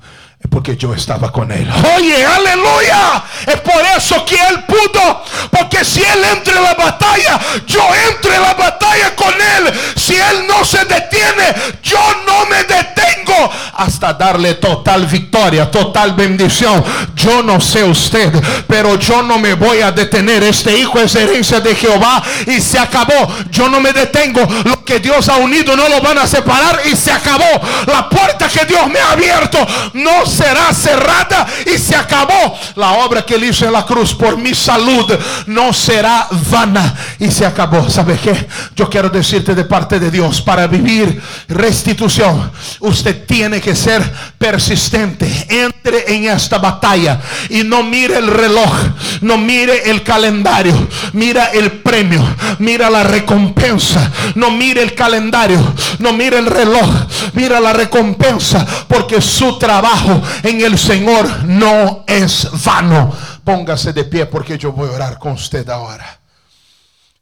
porque 0.51 0.77
yo 0.77 0.95
estaba 0.95 1.33
con 1.33 1.51
él. 1.51 1.69
Oye, 1.97 2.25
aleluya. 2.25 3.25
Es 3.47 3.61
por 3.61 3.83
eso 3.97 4.25
que 4.25 4.37
él 4.37 4.65
pudo. 4.65 5.25
Porque 5.51 5.85
si 5.85 6.03
él 6.03 6.25
entra 6.37 6.57
en 6.59 6.65
la 6.65 6.75
batalla, 6.75 7.41
yo 7.67 7.81
entro 8.11 8.33
en 8.33 8.43
la 8.43 8.55
batalla 8.55 9.17
con 9.17 9.33
él. 9.33 9.73
Si 9.97 10.15
él 10.15 10.47
no 10.47 10.65
se 10.65 10.85
detiene, 10.85 11.55
yo 11.83 11.99
no 12.27 12.47
me 12.47 12.59
detengo 12.65 13.51
hasta 13.75 14.13
darle 14.13 14.55
total 14.55 15.07
victoria, 15.07 15.71
total 15.71 16.13
bendición. 16.15 16.85
Yo 17.23 17.43
no 17.43 17.61
sé 17.61 17.85
usted, 17.85 18.33
pero 18.67 18.99
yo 18.99 19.23
no 19.23 19.39
me 19.39 19.55
voy 19.55 19.81
a 19.81 19.93
detener. 19.93 20.43
Este 20.43 20.77
hijo 20.77 20.99
es 20.99 21.15
herencia 21.15 21.61
de 21.61 21.75
Jehová 21.75 22.23
y 22.47 22.61
se 22.61 22.79
acabó. 22.79 23.33
Yo 23.51 23.69
no 23.69 23.81
me 23.81 23.93
detengo. 23.93 24.41
Lo 24.65 24.85
que 24.85 24.99
Dios 24.99 25.29
ha 25.29 25.37
unido 25.37 25.77
no 25.77 25.89
lo 25.89 26.01
van 26.01 26.19
a 26.19 26.27
separar 26.27 26.81
y 26.85 26.97
se 26.97 27.13
acabó. 27.13 27.61
La 27.87 28.09
puerta 28.09 28.49
que 28.49 28.65
Dios 28.65 28.89
me 28.89 28.99
ha 28.99 29.13
abierto 29.13 29.59
no 29.95 30.27
será 30.27 30.73
cerrada 30.73 31.47
y 31.67 31.79
se 31.79 31.95
acabó. 31.95 32.59
La 32.77 32.93
obra 32.95 33.25
que 33.25 33.37
él 33.37 33.45
hizo 33.45 33.67
en 33.67 33.73
la 33.73 33.87
cruz 33.87 34.15
por 34.15 34.37
mi 34.37 34.55
salud 34.55 35.13
no 35.47 35.73
será 35.73 36.27
vana 36.51 36.95
y 37.19 37.31
se 37.31 37.47
acabó. 37.47 37.89
¿Sabe 37.89 38.19
qué? 38.19 38.49
Yo 38.75 38.89
quiero 38.91 39.09
decirte 39.09 39.55
de 39.55 39.65
parte 39.65 40.01
de 40.01 40.11
Dios, 40.11 40.43
para 40.43 40.67
vivir 40.67 41.21
restitución, 41.49 42.51
usted 42.81 43.25
tiene 43.27 43.61
que 43.61 43.77
ser 43.77 44.03
persistente. 44.39 45.47
Entre 45.49 46.15
en 46.15 46.25
esta 46.29 46.59
batalla 46.59 47.12
y 47.49 47.65
no 47.65 47.83
mire 47.83 48.19
el 48.19 48.29
reloj, 48.29 48.73
no 49.21 49.39
mire 49.39 49.91
el 49.91 50.03
calendario, 50.03 50.89
mira 51.13 51.47
el 51.47 51.81
premio, 51.81 52.23
mira 52.59 52.91
la 52.91 53.03
recompensa, 53.03 54.11
no 54.35 54.51
mire 54.51 54.83
el 54.83 54.95
calendario, 54.95 55.61
no 55.99 56.13
mire 56.13 56.39
el 56.39 56.47
reloj, 56.47 56.89
mira 57.35 57.61
la 57.61 57.73
recompensa, 57.73 58.67
porque 58.89 59.21
su 59.21 59.59
trabajo 59.59 60.21
en 60.43 60.61
el 60.61 60.79
Señor 60.79 61.45
no 61.45 62.05
es 62.07 62.49
vano. 62.65 63.13
Póngase 63.45 63.93
de 63.93 64.05
pie 64.05 64.27
porque 64.27 64.57
yo 64.57 64.73
voy 64.73 64.89
a 64.89 64.93
orar 64.93 65.19
con 65.19 65.33
usted 65.33 65.69
ahora. 65.69 66.21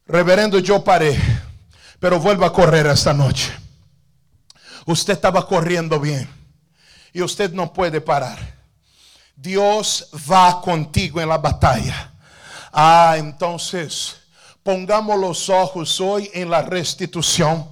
Reverendo, 0.06 0.58
yo 0.58 0.82
paré, 0.82 1.18
pero 1.98 2.18
vuelvo 2.18 2.44
a 2.44 2.52
correr 2.52 2.86
esta 2.86 3.14
noche. 3.14 3.52
Usted 4.86 5.14
estaba 5.14 5.46
corriendo 5.46 6.00
bien 6.00 6.28
y 7.12 7.22
usted 7.22 7.52
no 7.52 7.72
puede 7.72 8.00
parar. 8.00 8.59
Dios 9.40 10.06
va 10.30 10.60
contigo 10.60 11.18
en 11.18 11.30
la 11.30 11.38
batalla. 11.38 12.12
Ah, 12.70 13.14
entonces 13.16 14.16
pongamos 14.62 15.18
los 15.18 15.48
ojos 15.48 15.98
hoy 15.98 16.30
en 16.34 16.50
la 16.50 16.60
restitución 16.60 17.66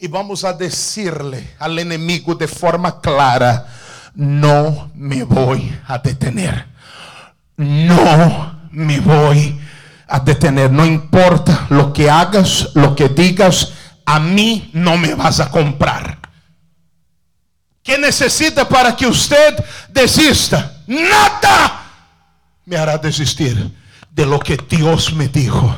y 0.00 0.08
vamos 0.08 0.42
a 0.42 0.52
decirle 0.52 1.54
al 1.60 1.78
enemigo 1.78 2.34
de 2.34 2.48
forma 2.48 3.00
clara, 3.00 3.68
no 4.16 4.90
me 4.96 5.22
voy 5.22 5.72
a 5.86 5.96
detener. 5.98 6.66
No 7.56 8.58
me 8.72 8.98
voy 8.98 9.60
a 10.08 10.18
detener. 10.18 10.72
No 10.72 10.84
importa 10.84 11.66
lo 11.70 11.92
que 11.92 12.10
hagas, 12.10 12.70
lo 12.74 12.96
que 12.96 13.08
digas, 13.08 13.74
a 14.04 14.18
mí 14.18 14.70
no 14.72 14.96
me 14.96 15.14
vas 15.14 15.38
a 15.38 15.48
comprar. 15.52 16.18
¿Qué 17.80 17.96
necesita 17.96 18.68
para 18.68 18.96
que 18.96 19.06
usted 19.06 19.64
desista? 19.88 20.81
Nada 21.00 21.84
me 22.66 22.76
hará 22.76 22.98
desistir 22.98 23.70
de 24.10 24.26
lo 24.26 24.38
que 24.38 24.56
Dios 24.56 25.14
me 25.14 25.28
dijo, 25.28 25.74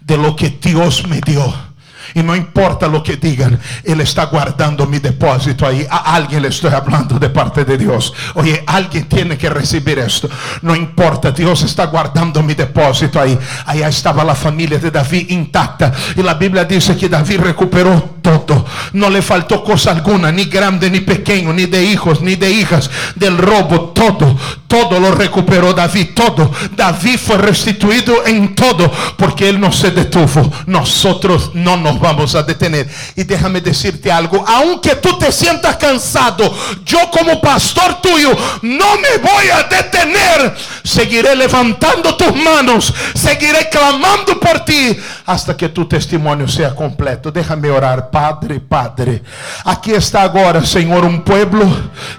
de 0.00 0.16
lo 0.16 0.36
que 0.36 0.50
Dios 0.50 1.06
me 1.08 1.20
dio. 1.20 1.71
Y 2.14 2.22
no 2.22 2.36
importa 2.36 2.86
lo 2.86 3.02
que 3.02 3.16
digan, 3.16 3.58
Él 3.84 4.00
está 4.00 4.24
guardando 4.26 4.86
mi 4.86 4.98
depósito 4.98 5.66
ahí. 5.66 5.86
A 5.90 6.14
alguien 6.14 6.42
le 6.42 6.48
estoy 6.48 6.72
hablando 6.72 7.18
de 7.18 7.28
parte 7.30 7.64
de 7.64 7.78
Dios. 7.78 8.12
Oye, 8.34 8.62
alguien 8.66 9.08
tiene 9.08 9.38
que 9.38 9.48
recibir 9.48 9.98
esto. 9.98 10.28
No 10.62 10.74
importa, 10.74 11.30
Dios 11.30 11.62
está 11.62 11.86
guardando 11.86 12.42
mi 12.42 12.54
depósito 12.54 13.20
ahí. 13.20 13.38
Allá 13.66 13.88
estaba 13.88 14.24
la 14.24 14.34
familia 14.34 14.78
de 14.78 14.90
David 14.90 15.30
intacta. 15.30 15.92
Y 16.16 16.22
la 16.22 16.34
Biblia 16.34 16.64
dice 16.64 16.96
que 16.96 17.08
David 17.08 17.40
recuperó 17.40 18.16
todo. 18.22 18.64
No 18.92 19.10
le 19.10 19.22
faltó 19.22 19.64
cosa 19.64 19.90
alguna, 19.90 20.30
ni 20.30 20.44
grande, 20.44 20.90
ni 20.90 21.00
pequeño, 21.00 21.52
ni 21.52 21.66
de 21.66 21.84
hijos, 21.84 22.20
ni 22.20 22.36
de 22.36 22.50
hijas. 22.50 22.90
Del 23.14 23.38
robo, 23.38 23.90
todo. 23.90 24.36
Todo 24.66 25.00
lo 25.00 25.12
recuperó 25.12 25.74
David, 25.74 26.08
todo. 26.14 26.50
David 26.74 27.18
fue 27.18 27.38
restituido 27.38 28.24
en 28.26 28.54
todo 28.54 28.90
porque 29.16 29.48
Él 29.48 29.60
no 29.60 29.72
se 29.72 29.90
detuvo. 29.90 30.50
Nosotros 30.66 31.50
no 31.54 31.76
nos 31.76 32.00
vamos 32.02 32.34
a 32.34 32.42
detener. 32.42 32.86
Y 33.16 33.24
déjame 33.24 33.60
decirte 33.60 34.12
algo, 34.12 34.44
aunque 34.46 34.96
tú 34.96 35.16
te 35.18 35.32
sientas 35.32 35.76
cansado, 35.76 36.52
yo 36.84 36.98
como 37.10 37.40
pastor 37.40 38.02
tuyo 38.02 38.36
no 38.62 38.96
me 38.98 39.18
voy 39.18 39.48
a 39.48 39.62
detener. 39.62 40.54
Seguiré 40.84 41.34
levantando 41.36 42.14
tus 42.16 42.34
manos, 42.34 42.92
seguiré 43.14 43.68
clamando 43.70 44.38
por 44.38 44.64
ti 44.64 44.96
hasta 45.26 45.56
que 45.56 45.68
tu 45.68 45.86
testimonio 45.86 46.48
sea 46.48 46.74
completo. 46.74 47.30
Déjame 47.30 47.70
orar, 47.70 48.10
Padre, 48.10 48.60
Padre. 48.60 49.22
Aquí 49.64 49.92
está 49.92 50.22
ahora, 50.22 50.64
Señor, 50.64 51.04
un 51.04 51.22
pueblo 51.22 51.64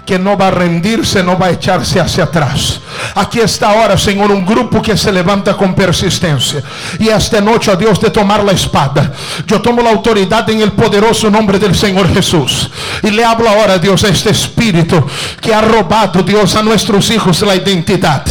que 0.06 0.18
no 0.18 0.38
va 0.38 0.48
a 0.48 0.52
rendirse, 0.52 1.24
no 1.24 1.38
va 1.38 1.48
a 1.48 1.52
echarse 1.52 2.00
hacia 2.00 2.24
atrás. 2.24 2.80
Aquí 3.16 3.40
está 3.40 3.72
ahora, 3.72 3.98
Señor, 3.98 4.32
un 4.32 4.46
grupo 4.46 4.82
que 4.82 4.98
se 4.98 5.12
levanta 5.12 5.56
con 5.56 5.76
persistencia. 5.76 6.64
Y 7.00 7.10
esta 7.10 7.42
noche, 7.42 7.72
a 7.72 7.76
Dios, 7.76 8.00
de 8.00 8.10
tomar 8.10 8.44
la 8.44 8.54
espada. 8.54 9.12
Yo 9.46 9.62
tomo 9.62 9.82
la 9.82 9.92
autoridad 9.92 10.50
en 10.50 10.62
el 10.62 10.72
poderoso 10.72 11.30
nombre 11.30 11.60
del 11.60 11.76
Señor 11.76 12.12
Jesús. 12.14 12.70
Y 13.02 13.10
le 13.10 13.24
hablo 13.24 13.50
ahora, 13.50 13.78
Dios, 13.78 14.04
a 14.04 14.10
este 14.10 14.30
espíritu 14.30 15.06
que 15.42 15.54
ha 15.54 15.62
robado, 15.62 16.24
Dios, 16.24 16.56
a 16.56 16.64
nuestros 16.64 17.10
hijos 17.12 17.42
la 17.42 17.56
identidad. 17.56 18.24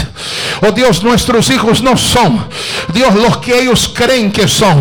Oh 0.60 0.70
Dios, 0.70 1.02
nuestros 1.02 1.50
hijos 1.50 1.82
no 1.82 1.96
son, 1.96 2.46
Dios, 2.92 3.14
los 3.14 3.38
que 3.38 3.60
ellos 3.60 3.92
creen 3.94 4.30
que 4.30 4.46
son. 4.46 4.71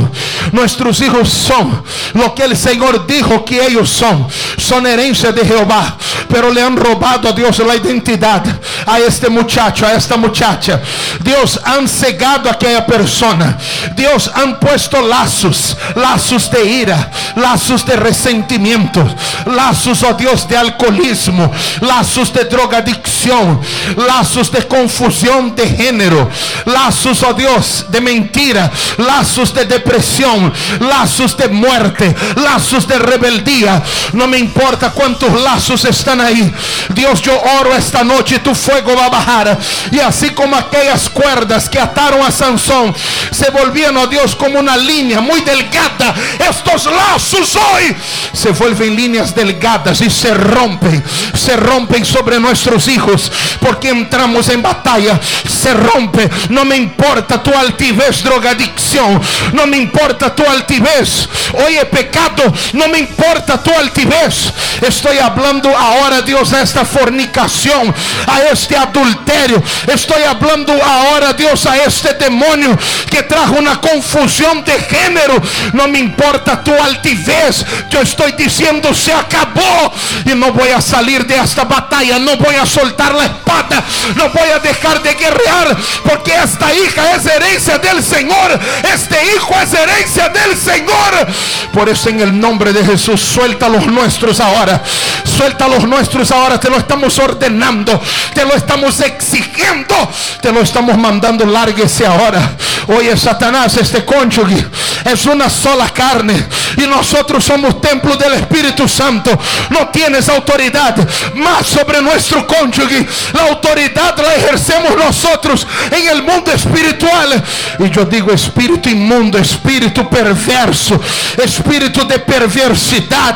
Nuestros 0.52 1.02
hijos 1.02 1.30
son 1.30 1.84
lo 2.14 2.34
que 2.36 2.44
el 2.44 2.58
Señor 2.58 3.06
dijo 3.08 3.46
que 3.46 3.66
ellos 3.66 3.90
son. 3.90 4.28
Son 4.58 4.86
herencia 4.86 5.32
de 5.32 5.46
Jehová. 5.46 5.98
Pero 6.28 6.52
le 6.52 6.62
han 6.62 6.76
robado 6.76 7.30
a 7.30 7.32
Dios 7.32 7.60
la 7.60 7.76
identidad 7.76 8.44
a 8.86 9.00
este 9.00 9.30
muchacho, 9.30 9.86
a 9.86 9.94
esta 9.94 10.18
muchacha. 10.18 10.82
Dios 11.22 11.60
han 11.64 11.88
cegado 11.88 12.50
a 12.50 12.54
aquella 12.54 12.86
persona. 12.86 13.58
Dios 13.96 14.32
han 14.34 14.60
puesto 14.60 15.02
lazos, 15.02 15.76
lazos 15.96 16.50
de 16.52 16.66
ira, 16.66 17.12
lazos 17.36 17.86
de 17.86 17.96
resentimiento, 17.96 19.04
lazos, 19.46 20.04
oh 20.04 20.14
Dios, 20.14 20.48
de 20.48 20.58
alcoholismo, 20.58 21.52
lazos 21.82 22.34
de 22.34 22.46
drogadicción, 22.46 23.60
lazos 23.98 24.52
de 24.52 24.68
confusión 24.68 25.56
de 25.56 25.68
género, 25.68 26.30
lazos, 26.66 27.24
oh 27.24 27.34
Dios, 27.34 27.86
de 27.90 28.02
mentira, 28.02 28.72
lazos 28.98 29.54
de 29.54 29.66
depresión, 29.72 30.54
lazos 30.80 31.36
de 31.38 31.48
muerte, 31.48 32.14
lazos 32.36 32.88
de 32.88 33.00
rebeldía. 33.00 33.82
No 34.14 34.28
me 34.28 34.38
importa 34.38 34.92
cuántos 34.92 35.42
lazos 35.42 35.86
están 35.86 36.22
ahí. 36.22 36.54
Dios, 36.90 37.22
yo 37.22 37.40
oro 37.60 37.74
esta 37.74 38.04
noche, 38.04 38.40
tu 38.40 38.54
fuego 38.54 38.96
va 38.96 39.06
a 39.06 39.10
bajar. 39.10 39.58
Y 39.92 40.00
así 40.00 40.32
como 40.32 40.56
aquellas 40.56 41.10
cuerdas 41.10 41.70
que 41.70 41.80
ataron 41.80 42.22
a 42.22 42.32
Sansón 42.32 42.94
se 43.32 43.50
volvían, 43.50 43.96
oh 43.98 44.08
Dios, 44.08 44.36
como 44.36 44.60
una 44.60 44.76
línea 44.78 45.22
muy 45.22 45.42
delgada. 45.42 46.14
Estos 46.38 46.86
lazos 46.86 47.56
hoy 47.56 47.96
se 48.34 48.52
vuelven 48.52 48.96
líneas 48.96 49.34
delgadas 49.34 50.02
y 50.02 50.10
se 50.10 50.34
rompen. 50.34 51.04
Se 51.34 51.56
rompen 51.56 52.06
sobre 52.06 52.40
nuestros 52.40 52.88
hijos 52.88 53.32
porque 53.60 53.90
entramos 53.90 54.50
en 54.50 54.62
batalla. 54.62 55.20
Se 55.48 55.74
rompe. 55.74 56.30
No 56.50 56.66
me 56.66 56.76
importa 56.76 57.42
tu 57.42 57.54
altivez, 57.54 58.24
drogadicción. 58.24 59.22
Me 59.66 59.78
importa 59.78 60.34
tu 60.36 60.44
altivez. 60.46 61.28
Oye, 61.66 61.86
pecado, 61.86 62.44
no 62.74 62.88
me 62.88 63.00
importa 63.00 63.62
tu 63.62 63.74
altivez. 63.74 64.52
Estoy 64.82 65.18
hablando 65.18 65.76
ahora, 65.76 66.22
Dios, 66.22 66.54
a 66.54 66.62
esta 66.62 66.86
fornicación, 66.86 67.94
a 68.28 68.42
este 68.52 68.76
adulterio. 68.76 69.62
Estoy 69.88 70.24
hablando 70.24 70.74
ahora, 70.84 71.34
Dios, 71.34 71.66
a 71.66 71.78
este 71.78 72.14
demonio 72.14 72.78
que 73.10 73.24
trajo 73.24 73.54
una 73.54 73.80
confusión 73.80 74.64
de 74.64 74.74
género. 74.80 75.42
No 75.74 75.88
me 75.88 76.00
importa 76.00 76.64
tu 76.64 76.74
altivez. 76.74 77.66
Yo 77.90 78.02
estoy 78.02 78.32
diciendo, 78.34 78.94
se 78.94 79.14
acabó. 79.14 79.94
Y 80.26 80.36
no 80.36 80.52
voy 80.54 80.70
a 80.70 80.82
salir 80.82 81.26
de 81.26 81.38
esta 81.38 81.64
batalla. 81.64 82.20
No 82.20 82.38
voy 82.38 82.56
a 82.56 82.66
soltar 82.66 83.14
la 83.14 83.26
espada. 83.26 83.84
No 84.16 84.30
voy 84.30 84.50
a 84.50 84.60
dejar 84.60 85.02
de 85.02 85.14
guerrear. 85.14 85.78
Porque 86.04 86.34
esta 86.34 86.74
hija 86.74 87.16
es 87.16 87.26
herencia 87.26 87.78
del 87.78 88.04
Señor. 88.04 88.60
Este 88.94 89.18
hijo 89.36 89.51
es 89.56 89.74
herencia 89.74 90.30
del 90.30 90.58
Señor. 90.58 91.28
Por 91.74 91.90
eso 91.90 92.10
en 92.10 92.22
el 92.22 92.40
nombre 92.40 92.74
de 92.74 92.86
Jesús, 92.86 93.22
suelta 93.22 93.70
los 93.70 93.86
nuestros 93.88 94.40
ahora. 94.40 94.82
Suelta 95.24 95.68
los 95.68 95.88
nuestros 95.88 96.32
ahora. 96.32 96.60
Te 96.60 96.70
lo 96.70 96.78
estamos 96.78 97.18
ordenando. 97.20 98.02
Te 98.34 98.46
lo 98.46 98.54
estamos 98.56 99.00
exigiendo. 99.00 99.96
Te 100.42 100.52
lo 100.52 100.62
estamos 100.62 100.98
mandando. 100.98 101.46
Lárguese 101.46 102.06
ahora. 102.06 102.56
Oye, 102.88 103.16
Satanás, 103.16 103.78
este 103.78 104.04
cónyuge 104.04 104.66
es 105.06 105.26
una 105.26 105.50
sola 105.50 105.90
carne. 105.90 106.46
Y 106.78 106.88
nosotros 106.88 107.44
somos 107.44 107.82
templo 107.82 108.16
del 108.16 108.34
Espíritu 108.34 108.88
Santo. 108.88 109.38
No 109.70 109.88
tienes 109.90 110.30
autoridad 110.30 110.96
más 111.36 111.68
sobre 111.68 112.02
nuestro 112.02 112.46
cónyuge. 112.48 113.08
La 113.34 113.48
autoridad 113.48 114.18
la 114.18 114.36
ejercemos 114.36 114.96
nosotros 114.98 115.66
en 115.92 116.08
el 116.10 116.24
mundo 116.24 116.52
espiritual. 116.52 117.44
Y 117.80 117.90
yo 117.90 118.06
digo 118.06 118.32
espíritu 118.32 118.90
inmundo, 118.90 119.38
espíritu 119.42 120.10
perverso, 120.10 121.00
espíritu 121.44 122.06
de 122.06 122.20
perversidad, 122.20 123.36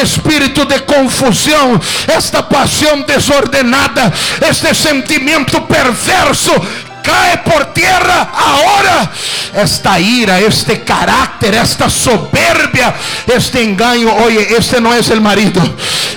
espíritu 0.00 0.66
de 0.66 0.84
confusión, 0.84 1.80
esta 2.16 2.48
pasión 2.48 3.04
desordenada, 3.06 4.12
este 4.40 4.74
sentimiento 4.74 5.66
perverso 5.66 6.52
cae 7.04 7.38
por 7.38 7.72
tierra 7.72 8.32
ahora. 8.34 9.10
Esta 9.52 10.00
ira, 10.00 10.40
este 10.40 10.82
carácter, 10.82 11.54
esta 11.54 11.88
soberbia, 11.88 12.94
este 13.32 13.62
engaño. 13.62 14.12
Oye, 14.24 14.56
este 14.56 14.80
no 14.80 14.92
es 14.92 15.10
el 15.10 15.20
marido. 15.20 15.60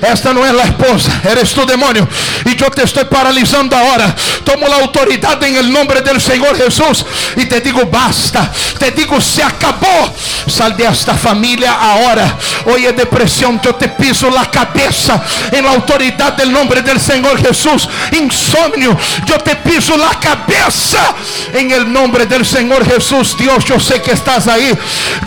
Esta 0.01 0.33
não 0.33 0.45
é 0.45 0.49
a 0.49 0.65
esposa, 0.65 1.09
eres 1.29 1.53
tu 1.53 1.65
demônio. 1.65 2.07
E 2.45 2.61
eu 2.61 2.69
te 2.69 2.81
estou 2.83 3.05
paralisando 3.05 3.75
agora. 3.75 4.15
Tomo 4.45 4.65
a 4.71 4.75
autoridade 4.75 5.45
em 5.45 5.61
nome 5.63 6.01
do 6.01 6.19
Senhor 6.19 6.55
Jesus 6.55 7.05
e 7.35 7.45
te 7.45 7.59
digo 7.61 7.85
basta. 7.85 8.49
Te 8.79 8.91
digo 8.91 9.19
se 9.21 9.41
acabou. 9.41 10.15
Sal 10.47 10.71
de 10.71 10.83
esta 10.83 11.15
família 11.15 11.71
agora. 11.71 12.37
Hoje 12.65 12.87
é 12.87 12.93
depressão, 12.93 13.59
eu 13.63 13.73
te 13.73 13.87
piso 13.87 14.29
la 14.29 14.45
cabeça 14.45 15.21
em 15.51 15.61
la 15.61 15.71
autoridade 15.71 16.43
do 16.43 16.51
nome 16.51 16.81
do 16.81 16.99
Senhor 16.99 17.37
Jesus. 17.37 17.89
Insônio, 18.13 18.97
eu 19.27 19.37
te 19.39 19.55
piso 19.55 19.95
la 19.97 20.15
cabeça 20.77 21.15
em 21.53 21.71
el 21.71 21.91
nome 21.91 22.25
do 22.25 22.45
Senhor 22.45 22.83
Jesus. 22.85 23.35
Deus, 23.35 23.63
eu 23.69 23.79
sei 23.79 23.99
que 23.99 24.11
estás 24.11 24.47
aí. 24.47 24.77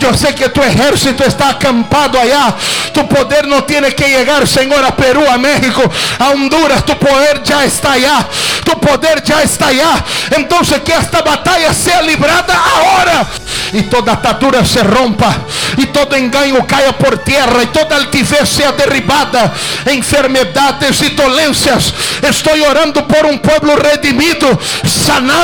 Eu 0.01 0.13
sei 0.15 0.33
que 0.33 0.47
tu 0.49 0.61
exército 0.61 1.23
está 1.23 1.49
acampado 1.49 2.17
allá. 2.17 2.55
Tu 2.93 3.03
poder 3.05 3.45
não 3.45 3.61
tem 3.61 3.81
que 3.91 4.03
chegar, 4.03 4.47
Senhor, 4.47 4.83
a 4.83 4.91
Peru, 4.91 5.29
a 5.29 5.37
México, 5.37 5.81
a 6.19 6.29
Honduras. 6.29 6.83
Tu 6.83 6.95
poder 6.95 7.41
já 7.43 7.65
está 7.65 7.93
allá. 7.93 8.25
Tu 8.63 8.75
poder 8.77 9.21
já 9.25 9.43
está 9.43 9.67
allá. 9.67 10.03
Então, 10.37 10.61
que 10.61 10.91
esta 10.91 11.21
batalha 11.21 11.73
seja 11.73 12.01
librada 12.01 12.53
agora. 12.53 13.27
E 13.73 13.83
toda 13.83 14.13
atadura 14.13 14.63
se 14.65 14.79
rompa. 14.79 15.35
E 15.77 15.85
todo 15.87 16.17
engano 16.17 16.63
caia 16.63 16.93
por 16.93 17.17
terra. 17.17 17.63
E 17.63 17.67
toda 17.67 17.95
altivez 17.95 18.49
seja 18.49 18.71
derribada. 18.71 19.51
Enfermedades 19.91 21.01
e 21.01 21.09
dolências. 21.09 21.93
Estou 22.29 22.53
orando 22.69 23.03
por 23.03 23.25
um 23.25 23.37
povo 23.37 23.75
redimido, 23.81 24.59
sanado 24.85 25.40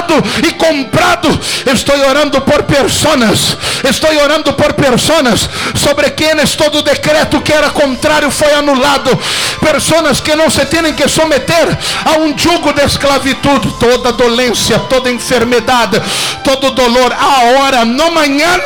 e 0.48 0.52
comprado. 0.54 1.40
Estou 1.66 1.98
orando 2.08 2.42
por 2.42 2.64
pessoas. 2.64 3.58
Estou 3.88 4.12
orando 4.22 4.54
por 4.54 4.74
pessoas 4.74 5.50
sobre 5.76 6.12
quienes 6.12 6.56
todo 6.56 6.82
decreto 6.82 7.42
que 7.42 7.54
era 7.54 7.70
contrário 7.70 8.32
foi 8.32 8.54
anulado. 8.54 9.18
Pessoas 9.60 10.20
que 10.20 10.36
não 10.36 10.50
se 10.50 10.66
têm 10.66 10.94
que 10.94 11.08
someter 11.08 11.78
a 12.06 12.20
um 12.20 12.38
jugo 12.38 12.74
de 12.74 12.84
esclavitud. 12.84 13.74
Toda 13.80 14.12
dolência, 14.12 14.80
toda 14.80 15.10
enfermidade, 15.10 16.02
todo 16.44 16.72
dolor. 16.72 17.14
Agora, 17.14 17.86
não 17.86 18.08
amanhã, 18.08 18.60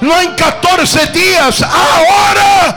não 0.00 0.22
em 0.22 0.34
14 0.34 1.06
dias. 1.08 1.62
Agora 1.62 2.76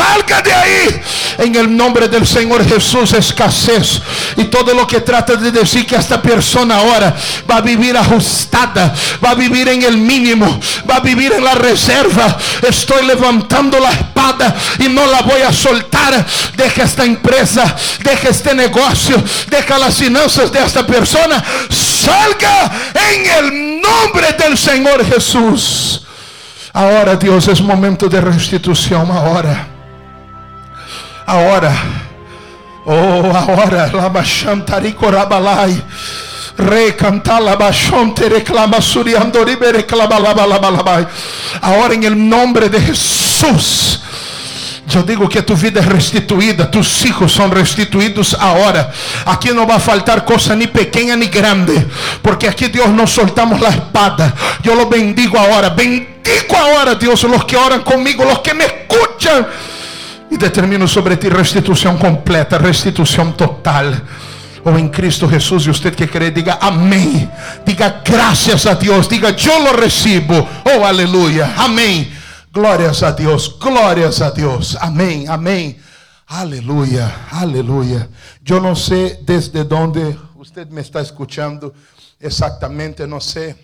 salga 0.00 0.42
de 0.42 0.52
aí. 0.52 1.00
En 1.38 1.54
el 1.54 1.74
nombre 1.76 2.08
del 2.08 2.26
Señor 2.26 2.66
Jesús, 2.66 3.12
escasez. 3.12 4.00
Y 4.36 4.44
todo 4.44 4.74
lo 4.74 4.86
que 4.86 5.00
trata 5.00 5.36
de 5.36 5.50
decir 5.50 5.86
que 5.86 5.96
esta 5.96 6.20
persona 6.20 6.76
ahora 6.76 7.14
va 7.50 7.56
a 7.56 7.60
vivir 7.60 7.96
ajustada, 7.96 8.94
va 9.24 9.30
a 9.30 9.34
vivir 9.34 9.68
en 9.68 9.82
el 9.82 9.96
mínimo, 9.96 10.60
va 10.88 10.96
a 10.96 11.00
vivir 11.00 11.32
en 11.32 11.44
la 11.44 11.54
reserva. 11.54 12.36
Estoy 12.66 13.06
levantando 13.06 13.78
la 13.78 13.90
espada 13.90 14.54
y 14.78 14.88
no 14.88 15.06
la 15.06 15.22
voy 15.22 15.42
a 15.42 15.52
soltar. 15.52 16.26
Deja 16.56 16.82
esta 16.84 17.04
empresa, 17.04 17.74
deja 18.02 18.28
este 18.28 18.54
negocio, 18.54 19.22
deja 19.48 19.78
las 19.78 19.96
finanzas 19.96 20.52
de 20.52 20.62
esta 20.62 20.86
persona. 20.86 21.42
Salga 21.70 22.70
en 22.94 23.26
el 23.26 23.80
nombre 23.80 24.32
del 24.38 24.56
Señor 24.58 25.04
Jesús. 25.06 26.02
Ahora 26.72 27.16
Dios 27.16 27.48
es 27.48 27.60
momento 27.60 28.08
de 28.08 28.20
restitución. 28.20 29.10
Ahora. 31.30 31.72
Ahora. 32.84 33.90
Oh. 33.92 33.96
Labachantari 33.96 34.96
bachonte 37.56 38.28
reclama 38.28 38.80
suriandoribe 38.80 39.72
reclama 39.72 40.18
labalabalabai. 40.18 41.06
Ahora 41.62 41.94
en 41.94 42.02
el 42.02 42.28
nombre 42.28 42.68
de 42.68 42.80
Jesús. 42.80 44.00
Eu 44.92 45.04
digo 45.04 45.28
que 45.28 45.40
tu 45.40 45.54
vida 45.54 45.78
é 45.78 45.84
restituída, 45.84 46.66
tus 46.66 47.04
hijos 47.04 47.32
são 47.32 47.48
restituídos 47.48 48.34
agora. 48.34 48.92
Aqui 49.24 49.52
não 49.52 49.64
vai 49.64 49.78
faltar 49.78 50.22
coisa 50.22 50.56
nem 50.56 50.66
pequena 50.66 51.14
nem 51.14 51.28
grande, 51.28 51.86
porque 52.20 52.48
aqui 52.48 52.66
Deus 52.66 52.88
não 52.88 53.06
soltamos 53.06 53.62
a 53.62 53.68
espada. 53.68 54.34
Eu 54.64 54.74
lo 54.74 54.86
bendigo 54.86 55.38
agora, 55.38 55.70
bendigo 55.70 56.56
agora, 56.56 56.96
Deus, 56.96 57.22
os 57.22 57.44
que 57.44 57.54
oram 57.54 57.78
comigo, 57.82 58.24
os 58.24 58.38
que 58.38 58.52
me 58.52 58.64
escutam. 58.64 59.46
E 60.30 60.38
determino 60.38 60.86
sobre 60.86 61.16
ti 61.16 61.28
restituição 61.28 61.98
completa, 61.98 62.58
restituição 62.58 63.32
total. 63.32 63.86
Ou 64.64 64.78
em 64.78 64.88
Cristo 64.88 65.28
Jesus, 65.28 65.64
e 65.64 65.68
você 65.68 65.90
que 65.90 66.06
crê, 66.06 66.30
diga 66.30 66.58
amém. 66.60 67.30
Diga 67.66 67.88
graças 68.04 68.66
a 68.66 68.74
Deus, 68.74 69.08
diga 69.08 69.30
eu 69.30 69.58
lo 69.62 69.80
recebo. 69.80 70.46
Oh, 70.64 70.84
aleluia, 70.84 71.46
amém. 71.56 72.12
Glórias 72.52 73.02
a 73.02 73.10
Deus, 73.10 73.48
glórias 73.48 74.20
a 74.20 74.30
Deus. 74.30 74.76
Amém, 74.80 75.28
amém. 75.28 75.78
Aleluia, 76.26 77.12
aleluia. 77.32 78.08
Eu 78.48 78.60
não 78.60 78.76
sei 78.76 79.16
desde 79.22 79.62
onde 79.74 80.16
você 80.34 80.64
me 80.64 80.80
está 80.80 81.00
escutando 81.00 81.74
exatamente, 82.20 83.06
não 83.06 83.20
sei 83.20 83.54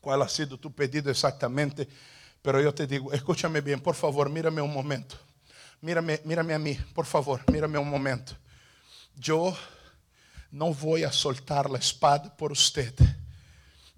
qual 0.00 0.22
ha 0.22 0.28
sido 0.28 0.56
tu 0.56 0.70
pedido 0.70 1.10
exatamente, 1.10 1.88
pero 2.42 2.60
eu 2.60 2.72
te 2.72 2.86
digo, 2.86 3.14
escúchame 3.14 3.60
bem, 3.60 3.78
por 3.78 3.94
favor, 3.94 4.28
mírame 4.28 4.60
um 4.60 4.68
momento. 4.68 5.18
Mírame, 5.80 6.20
mírame 6.24 6.54
a 6.54 6.58
mim, 6.58 6.74
por 6.94 7.06
favor, 7.06 7.44
mírame 7.50 7.78
um 7.78 7.84
momento. 7.84 8.36
Eu 9.26 9.56
não 10.50 10.72
vou 10.72 10.96
a 10.96 11.12
soltar 11.12 11.66
a 11.72 11.78
espada 11.78 12.30
por 12.30 12.56
você. 12.56 12.92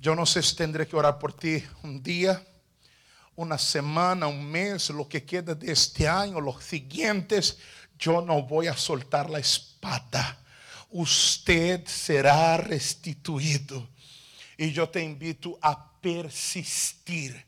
Eu 0.03 0.15
não 0.15 0.27
sei 0.27 0.43
se 0.43 0.55
tendré 0.55 0.85
que 0.85 0.97
orar 0.97 1.15
por 1.19 1.33
ti 1.33 1.67
um 1.83 1.99
dia 1.99 2.45
uma 3.37 3.57
semana, 3.57 4.29
um 4.29 4.43
mês, 4.43 4.91
lo 4.91 5.07
que 5.07 5.23
queda 5.23 5.55
de 5.55 5.73
este 5.73 6.07
año, 6.07 6.41
los 6.41 6.63
siguientes, 6.63 7.57
yo 7.99 8.21
no 8.21 8.43
voy 8.43 8.67
a 8.67 8.77
soltar 8.77 9.31
la 9.31 9.39
espada. 9.39 10.39
Usted 10.91 11.87
será 11.87 12.59
restituído. 12.59 13.89
E 14.59 14.77
eu 14.77 14.87
te 14.87 15.03
invito 15.03 15.59
a 15.63 15.75
persistir, 15.75 17.47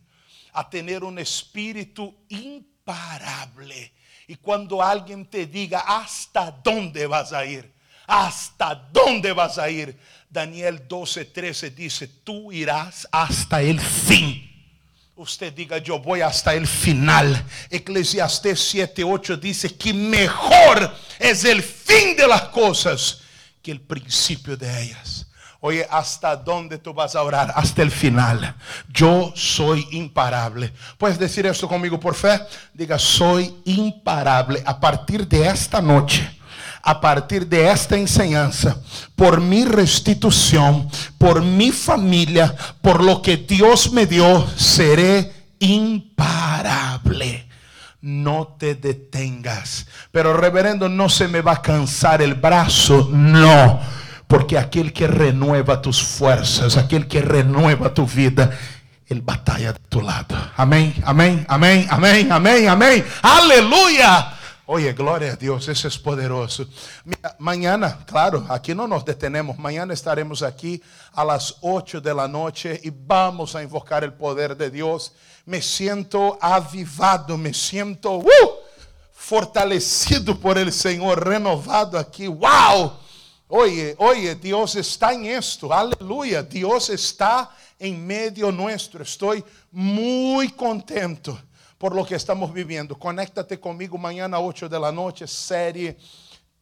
a 0.55 0.65
ter 0.65 1.05
um 1.05 1.19
espírito 1.19 2.15
imparável. 2.31 3.69
E 4.29 4.37
quando 4.37 4.81
alguém 4.81 5.25
te 5.25 5.45
diga, 5.45 5.81
¿hasta 5.81 6.51
dónde 6.51 7.07
vas 7.07 7.33
a 7.33 7.45
ir? 7.45 7.71
¿Hasta 8.07 8.75
dónde 8.75 9.33
vas 9.33 9.59
a 9.59 9.69
ir? 9.71 9.97
Daniel 10.31 10.87
12, 10.89 11.25
13 11.27 11.71
dice, 11.71 12.07
tú 12.07 12.53
irás 12.53 13.07
hasta 13.13 13.61
el 13.61 13.81
fin. 13.81 14.49
Usted 15.15 15.53
diga, 15.53 15.79
yo 15.79 15.99
voy 15.99 16.23
hasta 16.23 16.55
el 16.55 16.67
final. 16.67 17.45
Eclesiastés 17.71 18.75
7:8 18.75 19.39
dice 19.39 19.75
que 19.77 19.93
mejor 19.93 20.97
es 21.19 21.45
el 21.45 21.63
fin 21.63 22.17
de 22.17 22.27
las 22.27 22.45
cosas 22.45 23.21
que 23.63 23.71
el 23.71 23.81
principio 23.81 24.57
de 24.57 24.83
ellas. 24.83 25.27
Oye, 25.65 25.87
¿hasta 25.89 26.35
dónde 26.35 26.77
tú 26.77 26.93
vas 26.93 27.15
a 27.15 27.23
orar? 27.23 27.53
Hasta 27.55 27.83
el 27.83 27.93
final. 27.93 28.53
Yo 28.89 29.33
soy 29.37 29.87
imparable. 29.93 30.73
¿Puedes 30.99 31.21
decir 31.21 31.47
esto 31.47 31.69
conmigo 31.69 32.01
por 32.01 32.17
fe? 32.17 32.41
Diga, 32.75 32.99
soy 32.99 33.55
imparable 33.65 34.61
a 34.67 34.81
partir 34.81 35.27
de 35.29 35.47
esta 35.47 35.81
noche 35.81 36.29
a 36.85 37.01
partir 37.01 37.47
de 37.47 37.71
esta 37.71 37.97
enseñanza, 37.97 38.77
por 39.15 39.41
mi 39.41 39.65
restitución, 39.65 40.89
por 41.17 41.41
mi 41.41 41.71
familia, 41.71 42.53
por 42.81 43.05
lo 43.05 43.23
que 43.23 43.37
Dios 43.37 43.93
me 43.93 44.05
dio, 44.05 44.45
seré 44.57 45.33
imparable. 45.61 47.47
No 48.01 48.57
te 48.59 48.75
detengas. 48.75 49.87
Pero 50.11 50.37
reverendo, 50.37 50.89
no 50.89 51.09
se 51.09 51.29
me 51.29 51.41
va 51.41 51.53
a 51.53 51.63
cansar 51.63 52.21
el 52.21 52.35
brazo. 52.35 53.09
No. 53.13 54.02
Porque 54.33 54.57
aquel 54.57 54.95
que 54.95 55.07
renueva 55.07 55.83
tus 55.83 56.03
fuerzas, 56.03 56.79
aquel 56.79 57.07
que 57.07 57.21
renueva 57.21 57.93
tu 57.93 58.07
vida, 58.07 58.51
Él 59.07 59.21
batalla 59.21 59.69
a 59.69 59.75
tu 59.75 60.01
lado. 60.01 60.35
Amén, 60.57 60.95
amén, 61.05 61.45
amén, 61.51 61.87
amén, 61.91 62.33
amén, 62.33 62.67
amén. 62.67 63.05
Aleluya. 63.21 64.33
Oye, 64.65 64.95
gloria 64.95 65.33
a 65.35 65.37
Dios, 65.37 65.69
ese 65.69 65.89
es 65.89 65.99
poderoso. 65.99 66.65
Mañana, 67.41 67.99
claro, 68.07 68.47
aquí 68.49 68.75
no 68.75 68.89
nos 68.89 69.05
detenemos. 69.05 69.59
Mañana 69.59 69.93
estaremos 69.93 70.43
aquí 70.43 70.83
a 71.13 71.27
las 71.27 71.57
8 71.61 72.01
de 72.01 72.15
la 72.15 72.27
noche 72.27 72.81
y 72.83 72.89
vamos 72.89 73.55
a 73.55 73.63
invocar 73.63 74.03
el 74.03 74.15
poder 74.15 74.57
de 74.57 74.71
Dios. 74.71 75.13
Me 75.45 75.61
siento 75.61 76.39
avivado, 76.41 77.37
me 77.37 77.53
siento 77.53 78.13
uh, 78.13 78.27
fortalecido 79.13 80.41
por 80.41 80.57
el 80.57 80.73
Señor, 80.73 81.23
renovado 81.23 81.99
aquí. 81.99 82.29
¡Wow! 82.29 83.03
Oye, 83.55 83.95
oye, 83.99 84.35
Dios 84.37 84.77
está 84.77 85.13
en 85.13 85.27
esto. 85.27 85.71
Aleluya. 85.71 86.43
Dios 86.43 86.89
está 86.89 87.51
en 87.79 88.07
medio 88.07 88.51
nuestro. 88.51 89.03
Estoy 89.03 89.45
muy 89.71 90.49
contento 90.53 91.39
por 91.77 91.95
lo 91.95 92.07
que 92.07 92.15
estamos 92.15 92.51
viviendo. 92.51 92.99
Conéctate 92.99 93.61
conmigo 93.61 93.99
mañana 93.99 94.39
a 94.39 94.41
8 94.41 94.71
de 94.71 94.81
la 94.81 94.91
noche, 94.91 95.27
serie 95.27 95.99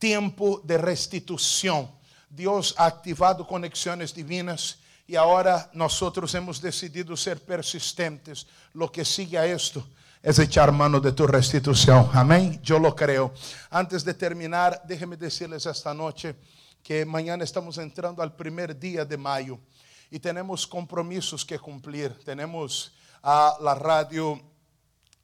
Tiempo 0.01 0.61
de 0.65 0.79
Restitución. 0.79 1.89
Dios 2.29 2.75
ha 2.77 2.87
activado 2.87 3.47
conexiones 3.47 4.13
divinas 4.13 4.81
y 5.07 5.15
ahora 5.15 5.71
nosotros 5.73 6.35
hemos 6.35 6.61
decidido 6.61 7.17
ser 7.17 7.41
persistentes. 7.41 8.49
Lo 8.73 8.91
que 8.91 9.05
sigue 9.05 9.39
a 9.39 9.47
esto 9.47 9.87
es 10.21 10.41
echar 10.41 10.73
mano 10.73 10.99
de 10.99 11.13
tu 11.13 11.25
restitución. 11.25 12.11
Amén. 12.13 12.59
Yo 12.65 12.81
lo 12.81 12.97
creo. 12.97 13.33
Antes 13.71 14.05
de 14.05 14.13
terminar, 14.13 14.83
déjenme 14.89 15.17
decirles 15.17 15.65
esta 15.67 15.95
noche 15.95 16.35
que 16.83 17.05
mañana 17.05 17.45
estamos 17.45 17.79
entrando 17.79 18.23
al 18.23 18.35
primer 18.35 18.79
día 18.79 19.05
de 19.05 19.17
mayo 19.17 19.59
y 20.11 20.19
tenemos 20.19 20.67
compromisos 20.67 21.45
que 21.45 21.59
cumplir. 21.59 22.13
Tenemos 22.25 22.93
a 23.23 23.57
la 23.61 23.75
radio 23.75 24.41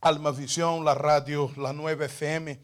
Alma 0.01 0.31
Visión, 0.31 0.85
la 0.85 0.95
radio 0.95 1.51
La 1.57 1.73
Nueva 1.73 2.05
FM, 2.05 2.61